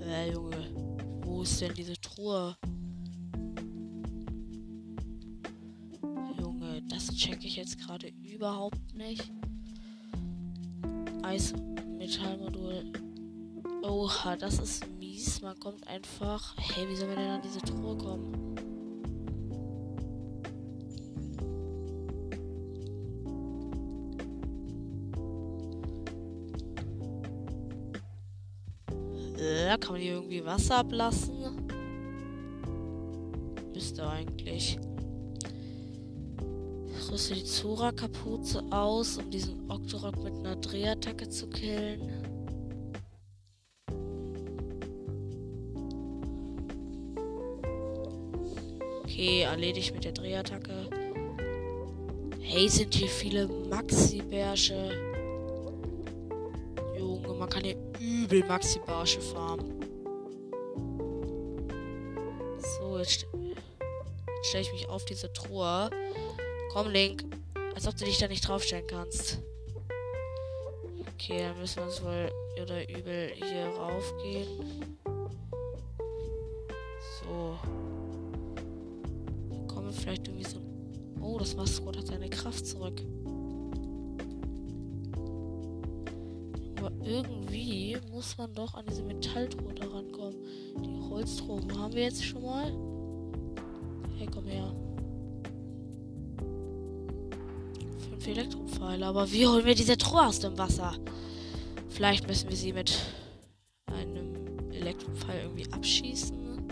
Hä, 0.04 0.34
Junge. 0.34 0.58
Wo 1.22 1.44
ist 1.44 1.62
denn 1.62 1.74
diese 1.74 1.94
Truhe? 1.94 2.58
Checke 7.32 7.48
ich 7.48 7.56
jetzt 7.56 7.80
gerade 7.80 8.12
überhaupt 8.24 8.94
nicht. 8.94 9.32
Eis 11.24 11.54
Metallmodul. 11.98 12.92
Oha, 13.84 14.36
das 14.36 14.60
ist 14.60 14.86
mies. 15.00 15.42
Man 15.42 15.58
kommt 15.60 15.88
einfach. 15.88 16.56
Hey, 16.58 16.90
wie 16.90 16.96
soll 16.96 17.08
man 17.08 17.18
denn 17.18 17.30
an 17.30 17.42
diese 17.42 17.60
Truhe 17.62 17.98
kommen? 17.98 18.56
Äh, 29.38 29.78
kann 29.78 29.94
man 29.94 30.02
hier 30.02 30.14
irgendwie 30.16 30.44
Wasser 30.44 30.80
ablassen? 30.80 31.34
Müsste 33.74 34.06
eigentlich. 34.08 34.78
Rüste 37.12 37.34
die 37.34 37.44
Zora-Kapuze 37.44 38.64
aus, 38.70 39.18
um 39.18 39.30
diesen 39.30 39.70
Octorok 39.70 40.16
mit 40.24 40.34
einer 40.34 40.56
Drehattacke 40.56 41.28
zu 41.28 41.46
killen. 41.50 42.24
Okay, 49.04 49.42
erledigt 49.42 49.94
mit 49.94 50.06
der 50.06 50.14
Drehattacke. 50.14 50.90
Hey, 52.40 52.70
sind 52.70 52.94
hier 52.94 53.10
viele 53.10 53.46
Maxi-Bärsche. 53.48 54.92
Junge, 56.98 57.34
man 57.34 57.50
kann 57.50 57.66
hier 57.66 57.78
übel 58.00 58.42
Maxi-Barsche 58.46 59.20
farmen. 59.20 59.82
So, 62.58 62.98
jetzt 63.00 63.28
stelle 64.44 64.64
ich 64.64 64.72
mich 64.72 64.88
auf 64.88 65.04
diese 65.04 65.32
Truhe. 65.34 65.90
Komm, 66.72 66.90
Link. 66.90 67.24
Als 67.76 67.88
ob 67.88 67.96
du 67.98 68.06
dich 68.06 68.18
da 68.18 68.28
nicht 68.28 68.48
draufstellen 68.48 68.86
kannst. 68.88 69.40
Okay, 71.14 71.40
dann 71.40 71.60
müssen 71.60 71.78
wir 71.78 71.84
uns 71.84 72.04
wohl 72.04 72.32
oder 72.62 72.90
übel 72.90 73.32
hier 73.36 73.68
raufgehen. 73.78 74.98
So 77.20 77.58
vielleicht 80.02 80.28
irgendwie 80.28 80.50
so. 80.50 80.60
Oh, 81.22 81.38
das 81.38 81.56
Maskott 81.56 81.98
hat 81.98 82.08
seine 82.08 82.30
Kraft 82.30 82.66
zurück. 82.66 83.02
Aber 86.78 86.92
irgendwie 87.04 87.98
muss 88.12 88.38
man 88.38 88.54
doch 88.54 88.74
an 88.74 88.86
diese 88.90 89.04
Metalltruhe 89.04 89.74
rankommen. 89.80 90.36
Die 90.84 91.10
Holztruhe 91.10 91.62
haben 91.78 91.94
wir 91.94 92.04
jetzt 92.04 92.24
schon 92.24 92.44
mal. 92.44 92.72
Hey, 94.18 94.28
komm 94.32 94.46
her. 94.46 94.74
Fünf 98.22 98.38
Elektropfeile. 98.38 99.06
Aber 99.06 99.32
wie 99.32 99.48
holen 99.48 99.66
wir 99.66 99.74
diese 99.74 99.98
Truhe 99.98 100.28
aus 100.28 100.40
dem 100.40 100.58
Wasser? 100.58 100.94
Vielleicht 101.90 102.28
müssen 102.28 102.50
wir 102.50 102.56
sie 102.56 102.72
mit 102.72 102.94
einem 103.88 104.70
Elektro 104.72 105.12
irgendwie 105.28 105.66
abschießen. 105.72 106.72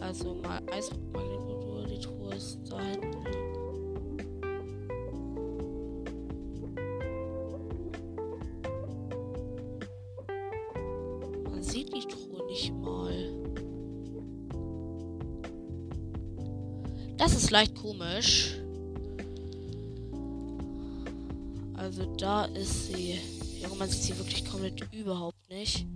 Also 0.00 0.34
mal 0.34 0.62
Eismagnetmodul, 0.72 1.86
die 1.88 2.00
Truhe 2.00 2.34
ist 2.34 2.58
da 2.70 2.80
hinten. 2.80 3.22
Man 11.50 11.62
sieht 11.62 11.94
die 11.94 12.08
Truhe 12.08 12.46
nicht 12.46 12.72
mal. 12.72 13.34
Das 17.18 17.34
ist 17.34 17.50
leicht 17.50 17.74
komisch. 17.74 18.57
Ist 22.58 22.88
sie. 22.88 23.18
Ja, 23.60 23.68
man 23.78 23.88
sieht 23.88 24.02
sie 24.02 24.18
wirklich 24.18 24.44
komplett 24.44 24.92
überhaupt 24.92 25.48
nicht. 25.50 25.86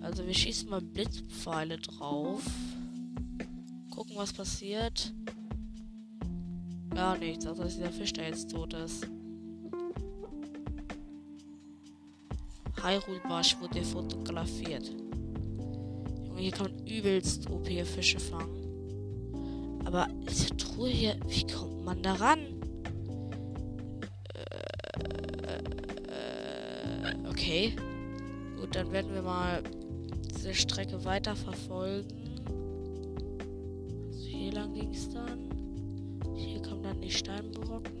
Also 0.00 0.26
wir 0.26 0.34
schießen 0.34 0.68
mal 0.68 0.80
Blitzpfeile 0.80 1.78
drauf. 1.78 2.42
Gucken, 3.90 4.16
was 4.16 4.32
passiert. 4.32 5.12
Ja, 6.94 7.16
nichts, 7.16 7.46
also 7.46 7.62
dass 7.62 7.76
dieser 7.76 7.92
Fisch 7.92 8.12
da 8.12 8.22
jetzt 8.22 8.50
tot 8.50 8.74
ist. 8.74 9.06
Hyrule 12.82 13.20
Barsch 13.26 13.56
wurde 13.60 13.82
fotografiert. 13.82 14.92
Junge, 16.26 16.40
hier 16.40 16.52
kann 16.52 16.70
man 16.70 16.86
übelst 16.86 17.48
OP 17.48 17.66
Fische 17.66 18.20
fangen. 18.20 19.82
Aber 19.84 20.08
diese 20.28 20.56
Truhe 20.56 20.90
hier, 20.90 21.16
wie 21.28 21.46
kommt 21.46 21.84
man 21.84 22.02
da 22.02 22.14
ran? 22.14 22.53
Okay. 27.44 27.74
Gut, 28.58 28.74
dann 28.74 28.90
werden 28.90 29.12
wir 29.12 29.20
mal 29.20 29.62
diese 30.34 30.54
Strecke 30.54 31.04
weiter 31.04 31.36
verfolgen. 31.36 32.08
Also 34.10 34.26
hier 34.26 34.50
lang 34.50 34.72
ging 34.72 34.90
es 34.94 35.10
dann. 35.10 35.50
Hier 36.34 36.62
kommen 36.62 36.82
dann 36.82 37.02
die 37.02 37.10
Steinbrocken. 37.10 37.92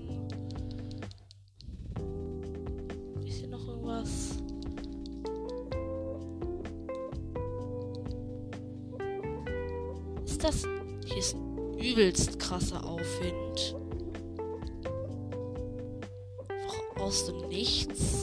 Ist 3.26 3.40
hier 3.40 3.48
noch 3.48 3.68
irgendwas? 3.68 4.38
Ist 10.24 10.42
das... 10.42 10.62
Hier 11.04 11.18
ist 11.18 11.34
ein 11.34 11.78
übelst 11.78 12.38
krasser 12.38 12.82
Aufwind. 12.82 13.76
Aus 16.98 17.26
dem 17.26 17.46
Nichts. 17.48 18.13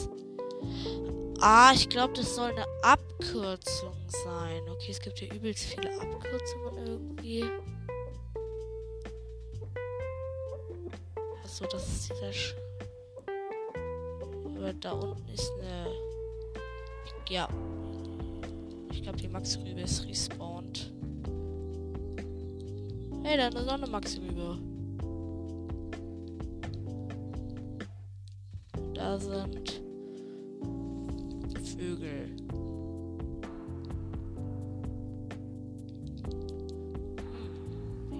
Ah, 1.44 1.72
ich 1.74 1.88
glaube, 1.88 2.12
das 2.12 2.36
soll 2.36 2.52
eine 2.52 2.64
Abkürzung 2.82 3.96
sein. 4.06 4.62
Okay, 4.70 4.92
es 4.92 5.00
gibt 5.00 5.18
hier 5.18 5.32
übelst 5.34 5.64
viele 5.64 5.90
Abkürzungen 6.00 6.86
irgendwie. 6.86 7.44
Achso, 11.42 11.64
das 11.66 11.84
ist 11.88 12.10
dieser. 12.12 12.32
Sch 12.32 12.54
Aber 14.54 14.72
da 14.74 14.92
unten 14.92 15.28
ist 15.34 15.50
eine. 15.60 15.92
Ja. 17.28 17.48
Ich 18.92 19.02
glaube, 19.02 19.18
die 19.18 19.26
Max-Rübe 19.26 19.80
ist 19.80 20.06
respawned. 20.06 20.92
Hey, 23.24 23.36
da 23.36 23.48
ist 23.48 23.66
noch 23.66 23.72
eine 23.72 23.88
Max-Rübe. 23.88 24.58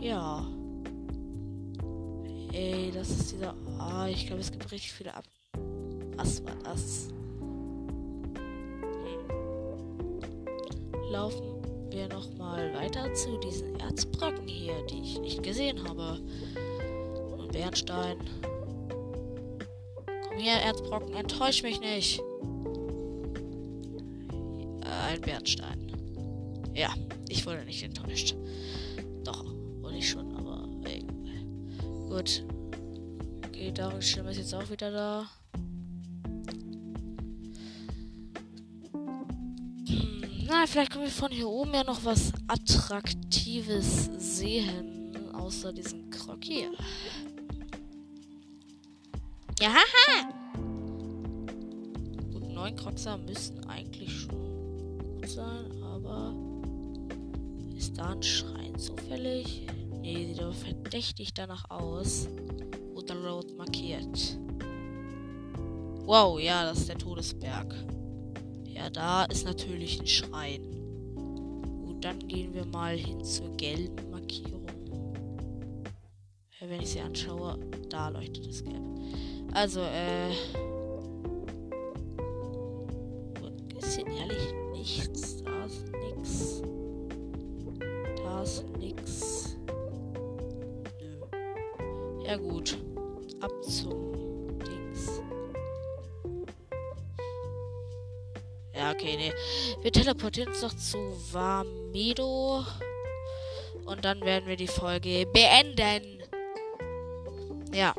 Ja. 0.02 0.44
Ey, 2.52 2.90
das 2.92 3.08
ist 3.08 3.32
dieser. 3.32 3.54
Ah, 3.78 4.08
ich 4.08 4.26
glaube, 4.26 4.40
es 4.40 4.50
gibt 4.50 4.64
richtig 4.72 4.92
viele 4.92 5.14
Ab. 5.14 5.24
Was 6.16 6.44
war 6.44 6.56
das? 6.64 7.08
Laufen 11.08 11.62
wir 11.90 12.08
noch 12.08 12.34
mal 12.36 12.74
weiter 12.74 13.14
zu 13.14 13.38
diesen 13.38 13.78
Erzbrücken 13.78 14.48
hier, 14.48 14.74
die 14.90 15.02
ich 15.02 15.20
nicht 15.20 15.42
gesehen 15.42 15.88
habe. 15.88 16.18
Und 17.38 17.52
Bernstein. 17.52 18.16
Komm 20.28 20.38
her, 20.38 20.62
Erzbrocken, 20.64 21.14
enttäusch 21.14 21.62
mich 21.62 21.80
nicht 21.80 22.20
ein 25.12 25.20
Bernstein. 25.20 25.92
Ja, 26.74 26.94
ich 27.28 27.46
wurde 27.46 27.64
nicht 27.64 27.82
enttäuscht. 27.82 28.34
Doch, 29.24 29.44
Gut. 32.12 32.44
Okay, 33.46 33.72
Darum 33.72 34.02
Stimme 34.02 34.32
ist 34.32 34.36
jetzt 34.36 34.54
auch 34.54 34.68
wieder 34.68 34.90
da. 34.90 35.26
Hm, 39.86 40.46
na, 40.46 40.66
vielleicht 40.66 40.92
können 40.92 41.04
wir 41.04 41.10
von 41.10 41.30
hier 41.32 41.48
oben 41.48 41.72
ja 41.72 41.82
noch 41.84 42.04
was 42.04 42.30
Attraktives 42.48 44.10
sehen. 44.18 45.16
Außer 45.32 45.72
diesen 45.72 46.10
Krog 46.10 46.44
hier. 46.44 46.72
Ja, 49.58 49.70
haha! 49.70 50.28
Gut, 52.30 52.52
neun 52.52 52.76
Kroxer 52.76 53.16
müssen 53.16 53.64
eigentlich 53.70 54.12
schon 54.12 55.22
sein, 55.26 55.82
aber 55.82 56.34
ist 57.74 57.96
da 57.96 58.10
ein 58.10 58.22
Schrein 58.22 58.78
zufällig? 58.78 59.66
Nee, 60.02 60.26
sieht 60.26 60.42
aber 60.42 60.52
verdächtig 60.52 61.32
danach 61.32 61.70
aus. 61.70 62.28
Oder 62.94 63.14
Road 63.24 63.56
markiert. 63.56 64.36
Wow, 66.04 66.40
ja, 66.40 66.64
das 66.64 66.80
ist 66.80 66.88
der 66.88 66.98
Todesberg. 66.98 67.72
Ja, 68.64 68.90
da 68.90 69.24
ist 69.24 69.46
natürlich 69.46 70.00
ein 70.00 70.06
Schrein. 70.06 70.60
Gut, 71.86 72.04
dann 72.04 72.18
gehen 72.26 72.52
wir 72.52 72.64
mal 72.66 72.96
hin 72.96 73.24
zur 73.24 73.56
gelben 73.56 74.10
Markierung. 74.10 74.66
Ja, 76.60 76.68
wenn 76.68 76.80
ich 76.80 76.90
sie 76.90 77.00
anschaue, 77.00 77.58
da 77.88 78.08
leuchtet 78.08 78.46
es 78.46 78.64
gelb. 78.64 78.82
Also, 79.52 79.82
äh. 79.82 80.30
Teleportieren 100.02 100.48
uns 100.48 100.62
noch 100.62 100.74
zu 100.74 100.98
Warmedo. 101.32 102.64
Und 103.84 104.04
dann 104.04 104.20
werden 104.22 104.46
wir 104.46 104.56
die 104.56 104.66
Folge 104.66 105.26
beenden. 105.32 106.22
Ja. 107.72 107.94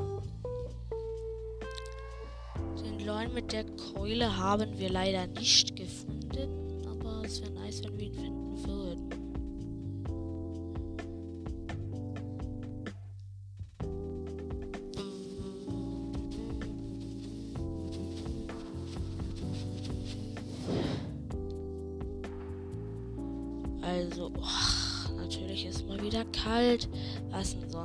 Den 2.84 3.06
Leuen 3.06 3.34
mit 3.34 3.54
der 3.54 3.64
Keule 3.94 4.38
haben 4.38 4.78
wir 4.78 4.90
leider 4.90 5.28
nicht 5.28 5.73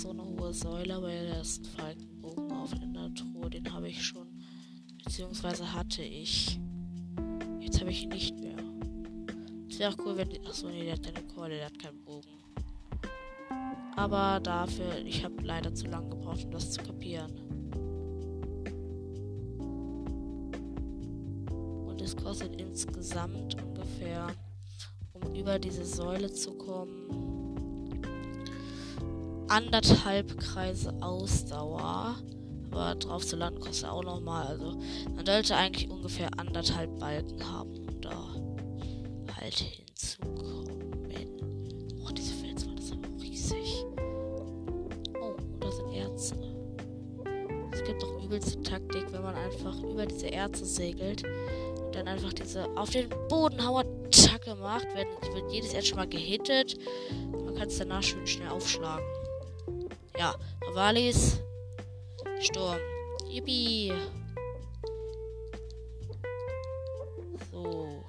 So 0.00 0.12
eine 0.12 0.24
hohe 0.24 0.54
Säule, 0.54 0.94
aber 0.94 1.08
der 1.08 1.42
ist 1.42 1.66
Falkenbogen 1.66 2.50
auf 2.52 2.72
in 2.72 2.94
der 2.94 3.12
Truhe, 3.12 3.50
den 3.50 3.70
habe 3.70 3.86
ich 3.86 4.02
schon, 4.02 4.26
beziehungsweise 5.04 5.74
hatte 5.74 6.02
ich. 6.02 6.58
Jetzt 7.60 7.80
habe 7.80 7.90
ich 7.90 8.04
ihn 8.04 8.08
nicht 8.08 8.40
mehr. 8.40 8.56
Es 9.68 9.78
wäre 9.78 9.92
auch 9.92 9.98
cool, 10.06 10.16
wenn. 10.16 10.30
Achso, 10.46 10.68
nee, 10.68 10.84
der 10.84 10.94
hat 10.94 11.02
keine 11.02 11.26
Keule, 11.26 11.56
der 11.56 11.66
hat 11.66 11.78
keinen 11.78 12.02
Bogen. 12.02 12.30
Aber 13.94 14.40
dafür, 14.40 15.04
ich 15.04 15.22
habe 15.22 15.34
leider 15.42 15.74
zu 15.74 15.86
lange 15.86 16.08
gebraucht, 16.08 16.46
um 16.46 16.50
das 16.50 16.70
zu 16.70 16.82
kapieren. 16.82 17.36
Und 21.86 22.00
es 22.00 22.16
kostet 22.16 22.58
insgesamt 22.58 23.62
ungefähr, 23.62 24.28
um 25.12 25.34
über 25.34 25.58
diese 25.58 25.84
Säule 25.84 26.32
zu 26.32 26.54
kommen, 26.54 27.39
anderthalb 29.50 30.38
Kreise 30.38 30.94
Ausdauer. 31.00 32.16
Aber 32.70 32.94
drauf 32.94 33.26
zu 33.26 33.36
landen 33.36 33.60
kostet 33.60 33.90
auch 33.90 34.04
nochmal. 34.04 34.46
Also 34.46 34.80
man 35.14 35.26
sollte 35.26 35.56
eigentlich 35.56 35.90
ungefähr 35.90 36.30
anderthalb 36.38 36.98
Balken 36.98 37.44
haben, 37.46 37.76
um 37.76 38.00
da 38.00 38.34
halt 39.40 39.54
hinzukommen. 39.54 40.70
Oh, 42.04 42.10
diese 42.12 42.34
Felswand 42.34 42.78
ist 42.78 42.92
aber 42.92 43.08
riesig. 43.20 43.84
Oh, 45.20 45.34
da 45.58 45.70
sind 45.70 45.92
Erze. 45.92 46.36
Es 47.72 47.82
gibt 47.84 48.02
doch 48.02 48.22
übelste 48.22 48.62
Taktik, 48.62 49.10
wenn 49.10 49.22
man 49.22 49.34
einfach 49.34 49.82
über 49.82 50.06
diese 50.06 50.28
Erze 50.28 50.64
segelt 50.64 51.24
und 51.24 51.94
dann 51.94 52.06
einfach 52.06 52.32
diese 52.32 52.68
auf 52.76 52.90
den 52.90 53.08
Boden 53.28 53.66
hauer 53.66 53.84
Attacke 54.06 54.54
macht, 54.56 54.86
wird, 54.94 55.34
wird 55.34 55.52
jedes 55.52 55.72
Erz 55.72 55.86
schon 55.86 55.98
mal 55.98 56.08
gehittet. 56.08 56.76
Man 57.32 57.54
kann 57.54 57.68
es 57.68 57.78
danach 57.78 58.02
schön 58.02 58.26
schnell 58.26 58.48
aufschlagen. 58.48 59.04
Ja, 60.20 60.34
Ravalis 60.66 61.40
Sturm. 62.40 62.76
Yippie. 63.26 63.90
So. 67.50 68.04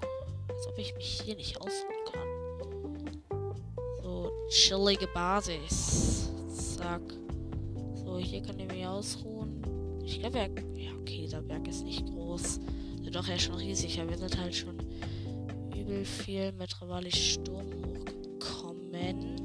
Als 0.49 0.67
ob 0.67 0.77
ich 0.77 0.93
mich 0.95 1.21
hier 1.23 1.37
nicht 1.37 1.55
ausruhen 1.61 2.03
kann. 2.11 3.23
So, 4.03 4.29
chillige 4.49 5.07
Basis. 5.07 6.33
Zack. 6.75 7.01
So, 7.95 8.17
hier 8.17 8.41
kann 8.41 8.59
ich 8.59 8.67
mich 8.67 8.85
ausruhen. 8.85 9.63
Ich 10.03 10.19
glaube, 10.19 10.49
ja, 10.75 10.91
okay, 10.99 11.29
der 11.31 11.39
Berg 11.39 11.65
ist 11.69 11.85
nicht 11.85 12.05
groß. 12.07 12.59
Doch, 13.13 13.29
er 13.29 13.35
ist 13.37 13.43
schon 13.43 13.55
riesig, 13.55 14.01
aber 14.01 14.09
wir 14.09 14.17
sind 14.17 14.37
halt 14.37 14.53
schon 14.53 14.77
übel 15.73 16.03
viel 16.03 16.51
mit 16.51 16.81
Rivali 16.81 17.09
Sturm 17.09 17.67
hochgekommen. 17.85 19.40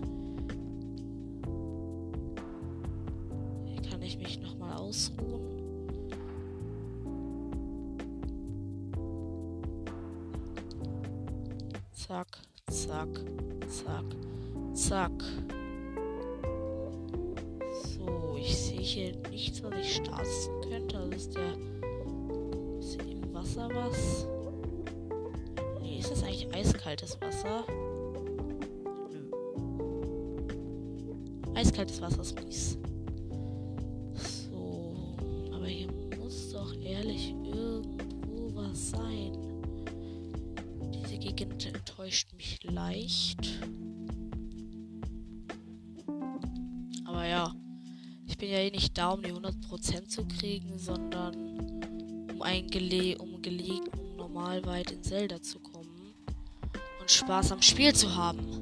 100% 49.76 50.08
zu 50.08 50.24
kriegen, 50.24 50.78
sondern 50.78 51.34
um 52.30 52.42
ein 52.42 52.66
Gele 52.66 53.18
um 53.18 53.42
gelegen, 53.42 53.90
normal 54.16 54.64
weit 54.64 54.90
in 54.90 55.02
Zelda 55.02 55.40
zu 55.42 55.58
kommen 55.58 56.14
und 57.00 57.10
Spaß 57.10 57.52
am 57.52 57.62
Spiel 57.62 57.94
zu 57.94 58.14
haben. 58.14 58.60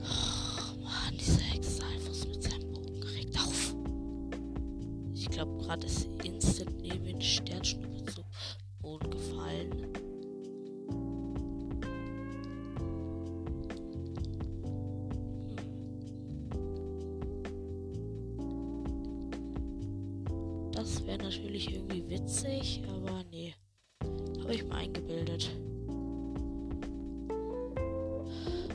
Oh, 0.00 0.82
Mann, 0.82 1.18
dieser 1.18 1.54
Exalfus 1.54 2.26
mit 2.26 2.42
seinem 2.42 2.72
Bogen 2.72 3.02
regt 3.02 3.38
auf. 3.38 3.74
Ich 5.14 5.28
glaube, 5.28 5.62
gerade 5.62 5.86
ist 5.86 6.08
instant 6.24 6.80
neben 6.80 7.04
den 7.04 7.20
Sternschnuppe 7.20 8.04
zu 8.06 8.23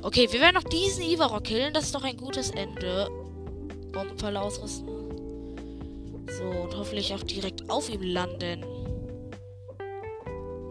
Okay, 0.09 0.27
wir 0.31 0.41
werden 0.41 0.55
noch 0.55 0.63
diesen 0.63 1.03
Ivarok 1.03 1.43
killen. 1.43 1.71
Das 1.71 1.83
ist 1.83 1.93
doch 1.93 2.03
ein 2.03 2.17
gutes 2.17 2.49
Ende. 2.49 3.07
Bombenfall 3.91 4.37
ausrüsten. 4.37 4.87
So, 6.27 6.45
und 6.45 6.75
hoffentlich 6.75 7.13
auch 7.13 7.21
direkt 7.21 7.69
auf 7.69 7.91
ihm 7.91 8.01
landen. 8.01 8.65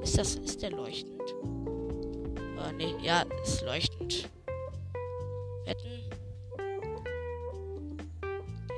Ist 0.03 0.18
das, 0.18 0.34
ist 0.34 0.61
der 0.61 0.72
leuchtend? 0.72 1.22
Oh, 1.45 2.72
nee, 2.76 2.93
ja, 3.01 3.24
ist 3.45 3.62
leuchtend. 3.62 4.28
Wetten? 5.66 6.03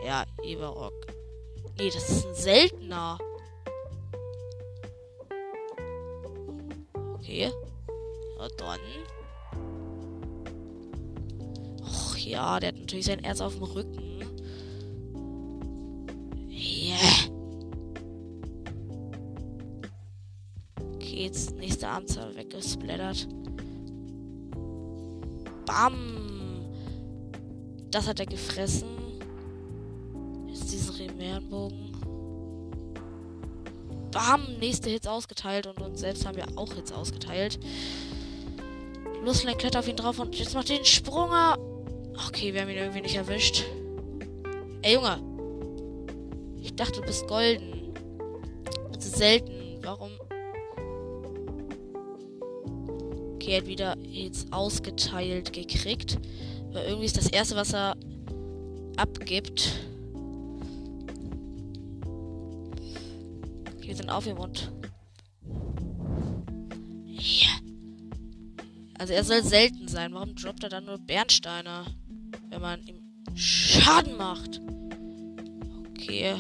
Ja, 0.05 0.27
Everock. 0.43 1.07
Nee, 1.79 1.89
das 1.89 2.11
ist 2.11 2.27
ein 2.27 2.35
seltener. 2.35 3.17
Natürlich 12.91 13.07
sein 13.07 13.25
Erz 13.25 13.41
auf 13.41 13.55
dem 13.55 13.63
Rücken. 13.63 14.11
geht's. 21.21 21.51
Nächste 21.53 21.89
Anzahl 21.89 22.35
weggesplattert. 22.35 23.29
Bam! 25.67 26.65
Das 27.91 28.09
hat 28.09 28.21
er 28.21 28.27
gefressen. 28.27 28.89
Jetzt 30.49 30.73
diesen 30.73 30.95
Remärenbogen. 30.95 31.93
Bam! 34.11 34.59
Nächste 34.59 34.91
Hits 34.91 35.07
ausgeteilt 35.07 35.67
und 35.67 35.81
uns 35.81 36.01
selbst 36.01 36.27
haben 36.27 36.37
wir 36.37 36.47
auch 36.57 36.73
Hits 36.73 36.93
ausgeteilt. 36.93 37.61
Lustleng 39.23 39.59
klettert 39.59 39.81
auf 39.81 39.89
ihn 39.89 39.97
drauf 39.97 40.19
und 40.19 40.35
jetzt 40.37 40.55
macht 40.55 40.71
den 40.71 40.85
Sprung. 40.85 41.31
Okay, 42.29 42.53
wir 42.53 42.63
haben 42.63 42.71
ihn 42.71 42.77
irgendwie 42.77 43.01
nicht 43.01 43.17
erwischt. 43.17 43.65
Ey, 44.83 44.95
Junge. 44.95 45.21
Ich 46.61 46.75
dachte, 46.75 47.01
du 47.01 47.07
bist 47.07 47.27
golden. 47.27 47.95
Ist 48.99 49.17
selten. 49.17 49.79
Warum 49.83 50.11
Okay, 53.35 53.53
er 53.53 53.61
hat 53.63 53.67
wieder 53.67 53.97
jetzt 54.03 54.53
ausgeteilt 54.53 55.53
gekriegt. 55.53 56.19
Weil 56.73 56.85
irgendwie 56.85 57.07
ist 57.07 57.17
das 57.17 57.27
erste, 57.29 57.57
was 57.57 57.73
er 57.73 57.97
abgibt. 58.97 59.81
Okay, 63.77 63.89
wir 63.89 63.97
sind 63.97 64.11
auf 64.11 64.27
ihm 64.27 64.37
und. 64.37 64.71
Also 68.99 69.15
er 69.15 69.25
soll 69.25 69.43
selten 69.43 69.89
sein. 69.89 70.13
Warum 70.13 70.35
droppt 70.35 70.65
er 70.65 70.69
dann 70.69 70.85
nur 70.85 70.99
Bernsteine? 70.99 71.87
Wenn 72.61 72.69
man 72.69 72.87
ihm 72.87 73.01
Schaden 73.35 74.19
macht. 74.19 74.61
Okay. 75.89 76.35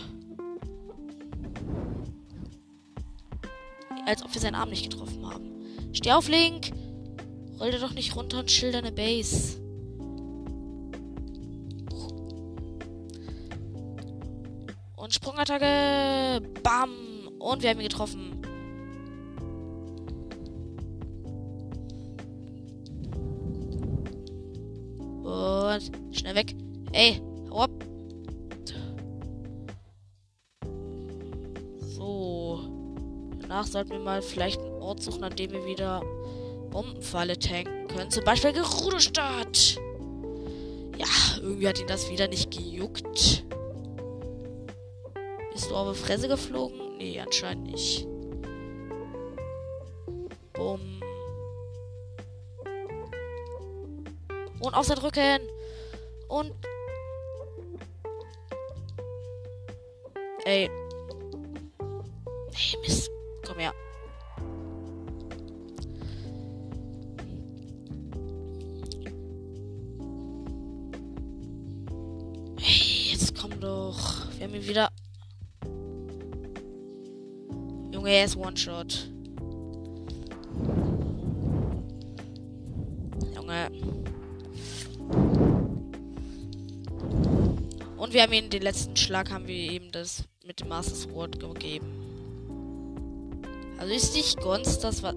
Als 4.04 4.22
ob 4.22 4.34
wir 4.34 4.40
seinen 4.40 4.54
Arm 4.54 4.68
nicht 4.68 4.90
getroffen 4.90 5.24
haben. 5.24 5.50
Steh 5.94 6.12
auf, 6.12 6.28
Link! 6.28 6.72
Roll 7.58 7.70
doch 7.72 7.94
nicht 7.94 8.14
runter 8.16 8.40
und 8.40 8.48
chill 8.48 8.70
deine 8.70 8.92
Base. 8.92 9.58
Und 14.96 15.14
Sprungattacke. 15.14 16.46
Bam. 16.62 16.90
Und 17.38 17.62
wir 17.62 17.70
haben 17.70 17.80
ihn 17.80 17.88
getroffen. 17.88 18.39
Und 25.88 26.16
schnell 26.16 26.34
weg. 26.34 26.54
Ey, 26.92 27.20
hau 27.50 27.62
ab. 27.62 27.70
So. 31.80 32.60
Danach 33.40 33.66
sollten 33.66 33.90
wir 33.90 33.98
mal 33.98 34.22
vielleicht 34.22 34.60
Ort 34.60 35.02
suchen, 35.02 35.24
an 35.24 35.34
dem 35.34 35.52
wir 35.52 35.64
wieder 35.64 36.02
Bombenfalle 36.70 37.38
tanken 37.38 37.88
können. 37.88 38.10
Zum 38.10 38.24
Beispiel 38.24 38.52
Gerudestadt. 38.52 39.78
Ja, 40.98 41.06
irgendwie 41.40 41.68
hat 41.68 41.80
ihn 41.80 41.86
das 41.86 42.10
wieder 42.10 42.28
nicht 42.28 42.50
gejuckt. 42.50 43.44
Bist 45.52 45.70
du 45.70 45.74
auf 45.74 45.96
die 45.96 46.02
Fresse 46.02 46.28
geflogen? 46.28 46.96
Nee, 46.98 47.18
anscheinend 47.20 47.70
nicht. 47.70 48.06
Bumm. 50.52 51.00
Und 54.60 54.74
auf 54.74 54.86
sein 54.86 54.98
Rücken. 54.98 55.40
Und. 56.30 56.52
Ey. 60.44 60.70
Ey, 62.52 62.76
Mist. 62.82 63.10
Komm 63.44 63.58
her. 63.58 63.74
Ey, 72.58 73.10
jetzt 73.10 73.34
komm 73.36 73.58
doch. 73.58 74.26
Wir 74.38 74.46
haben 74.46 74.54
ihn 74.54 74.68
wieder. 74.68 74.90
Junge, 77.92 78.10
er 78.10 78.24
ist 78.24 78.36
One-Shot. 78.36 79.10
Wir 88.20 88.24
haben 88.24 88.32
ihm 88.34 88.50
den 88.50 88.60
letzten 88.60 88.94
Schlag, 88.96 89.30
haben 89.30 89.48
wir 89.48 89.56
eben 89.56 89.90
das 89.92 90.24
mit 90.44 90.60
dem 90.60 90.68
Master 90.68 90.94
Sword 90.94 91.40
gegeben. 91.40 91.86
Also 93.78 93.94
ist 93.94 94.14
nicht 94.14 94.38
Gons, 94.42 94.78
das 94.78 95.02
war 95.02 95.14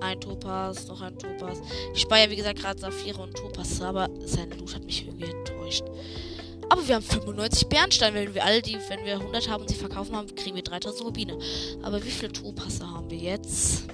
ein 0.00 0.20
Topaz, 0.20 0.88
noch 0.88 1.00
ein 1.02 1.16
Topaz. 1.16 1.60
Ich 1.94 2.00
speiere, 2.00 2.30
wie 2.30 2.36
gesagt, 2.36 2.58
gerade 2.58 2.80
Saphire 2.80 3.22
und 3.22 3.36
Topaz, 3.36 3.80
aber 3.80 4.08
sein 4.24 4.50
Loot 4.58 4.74
hat 4.74 4.82
mich 4.82 5.06
irgendwie 5.06 5.30
enttäuscht. 5.30 5.84
Aber 6.68 6.88
wir 6.88 6.96
haben 6.96 7.04
95 7.04 7.68
Bernstein. 7.68 8.12
Wenn 8.12 8.34
wir 8.34 8.44
alle 8.44 8.60
die, 8.60 8.76
wenn 8.88 9.04
wir 9.04 9.14
100 9.14 9.48
haben 9.48 9.60
und 9.60 9.68
sie 9.68 9.76
verkaufen 9.76 10.16
haben, 10.16 10.34
kriegen 10.34 10.56
wir 10.56 10.64
3000 10.64 11.04
Rubine. 11.04 11.38
Aber 11.82 12.04
wie 12.04 12.10
viele 12.10 12.32
Topasse 12.32 12.90
haben 12.90 13.08
wir 13.08 13.18
jetzt? 13.18 13.84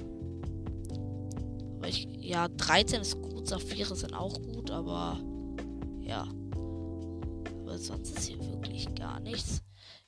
Ich, 1.87 2.07
ja, 2.19 2.47
13 2.47 3.01
ist 3.01 3.21
gut. 3.21 3.47
Saphire 3.47 3.95
sind 3.95 4.15
auch 4.15 4.41
gut, 4.41 4.71
aber 4.71 5.19
ja. 6.01 6.27
Sonst 7.85 8.17
ist 8.17 8.27
hier 8.27 8.39
wirklich 8.39 8.95
gar 8.95 9.19
nichts. 9.19 9.61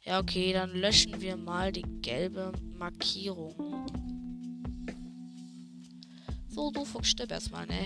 Ja, 0.04 0.20
okay, 0.20 0.52
dann 0.52 0.72
löschen 0.72 1.22
wir 1.22 1.38
mal 1.38 1.72
die 1.72 1.86
gelbe 2.02 2.52
Markierung. 2.76 3.86
So, 6.48 6.72
du 6.72 6.84
Fuchs, 6.86 7.10
stirb 7.10 7.32
erstmal, 7.32 7.68
ne? 7.68 7.86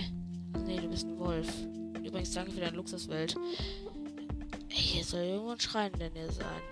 Ne, 0.64 0.80
du 0.80 0.88
bist 0.88 1.04
ein 1.04 1.18
Wolf. 1.18 1.46
Übrigens, 2.02 2.30
danke 2.30 2.52
für 2.52 2.60
deine 2.60 2.76
Luxuswelt. 2.76 3.36
Ey, 4.70 4.76
hier 4.76 5.04
soll 5.04 5.24
irgendwo 5.24 5.50
ein 5.50 5.60
Schrein 5.60 5.92
denn 5.98 6.12
hier 6.14 6.32
sein. 6.32 6.62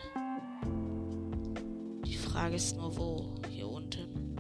Die 2.06 2.16
Frage 2.16 2.56
ist 2.56 2.78
nur, 2.78 2.96
wo? 2.96 3.34
Hier 3.50 3.68
unten? 3.68 4.36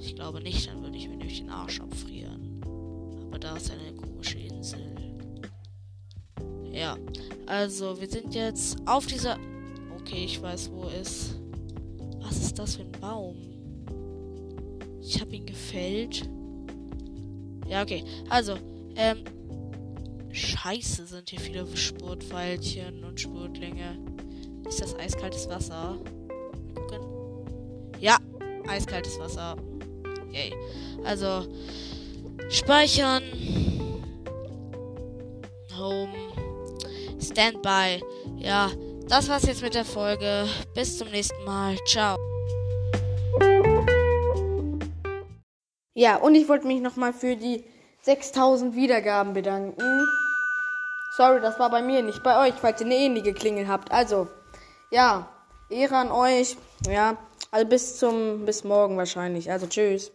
Ich 0.00 0.16
glaube 0.16 0.40
nicht, 0.40 0.66
dann 0.66 0.82
würde 0.82 0.96
ich 0.96 1.08
mir 1.08 1.16
nämlich 1.16 1.38
den 1.38 1.50
Arsch 1.50 1.80
abfrieren. 1.80 2.60
Aber 3.28 3.38
da 3.38 3.56
ist 3.56 3.70
eine 3.70 3.92
komische 3.94 4.40
Insel. 4.40 4.89
Also 7.50 8.00
wir 8.00 8.08
sind 8.08 8.32
jetzt 8.36 8.78
auf 8.86 9.06
dieser... 9.06 9.36
Okay, 9.98 10.24
ich 10.24 10.40
weiß, 10.40 10.70
wo 10.72 10.84
ist. 10.84 11.34
Was 12.20 12.36
ist 12.36 12.56
das 12.56 12.76
für 12.76 12.82
ein 12.82 12.92
Baum? 12.92 13.36
Ich 15.02 15.20
habe 15.20 15.34
ihn 15.34 15.46
gefällt. 15.46 16.30
Ja, 17.66 17.82
okay. 17.82 18.04
Also, 18.28 18.56
ähm, 18.94 19.24
Scheiße, 20.30 21.06
sind 21.06 21.28
hier 21.28 21.40
viele 21.40 21.66
Spurtpfeilchen 21.76 23.02
und 23.02 23.20
Spurtlinge. 23.20 23.98
Ist 24.68 24.80
das 24.80 24.94
eiskaltes 24.94 25.48
Wasser? 25.48 25.98
Gucken. 26.76 27.00
Ja, 27.98 28.16
eiskaltes 28.68 29.18
Wasser. 29.18 29.56
Yay. 30.30 30.52
Also, 31.02 31.48
speichern. 32.48 33.24
Standby. 37.30 38.02
Ja, 38.36 38.70
das 39.08 39.28
war's 39.28 39.44
jetzt 39.44 39.62
mit 39.62 39.74
der 39.74 39.84
Folge. 39.84 40.46
Bis 40.74 40.98
zum 40.98 41.08
nächsten 41.10 41.44
Mal. 41.44 41.76
Ciao. 41.86 42.16
Ja, 45.94 46.16
und 46.16 46.34
ich 46.34 46.48
wollte 46.48 46.66
mich 46.66 46.80
nochmal 46.80 47.12
für 47.12 47.36
die 47.36 47.64
6000 48.02 48.74
Wiedergaben 48.74 49.34
bedanken. 49.34 50.06
Sorry, 51.16 51.40
das 51.40 51.58
war 51.58 51.70
bei 51.70 51.82
mir, 51.82 52.02
nicht 52.02 52.22
bei 52.22 52.48
euch, 52.48 52.54
falls 52.54 52.80
ihr 52.80 52.86
eine 52.86 52.96
ähnliche 52.96 53.34
Klingel 53.34 53.68
habt. 53.68 53.92
Also, 53.92 54.28
ja, 54.90 55.28
Ehre 55.68 55.96
an 55.96 56.10
euch. 56.10 56.56
Ja, 56.86 57.16
also 57.50 57.66
bis 57.66 57.98
zum, 57.98 58.44
bis 58.46 58.64
morgen 58.64 58.96
wahrscheinlich. 58.96 59.50
Also, 59.50 59.66
tschüss. 59.66 60.12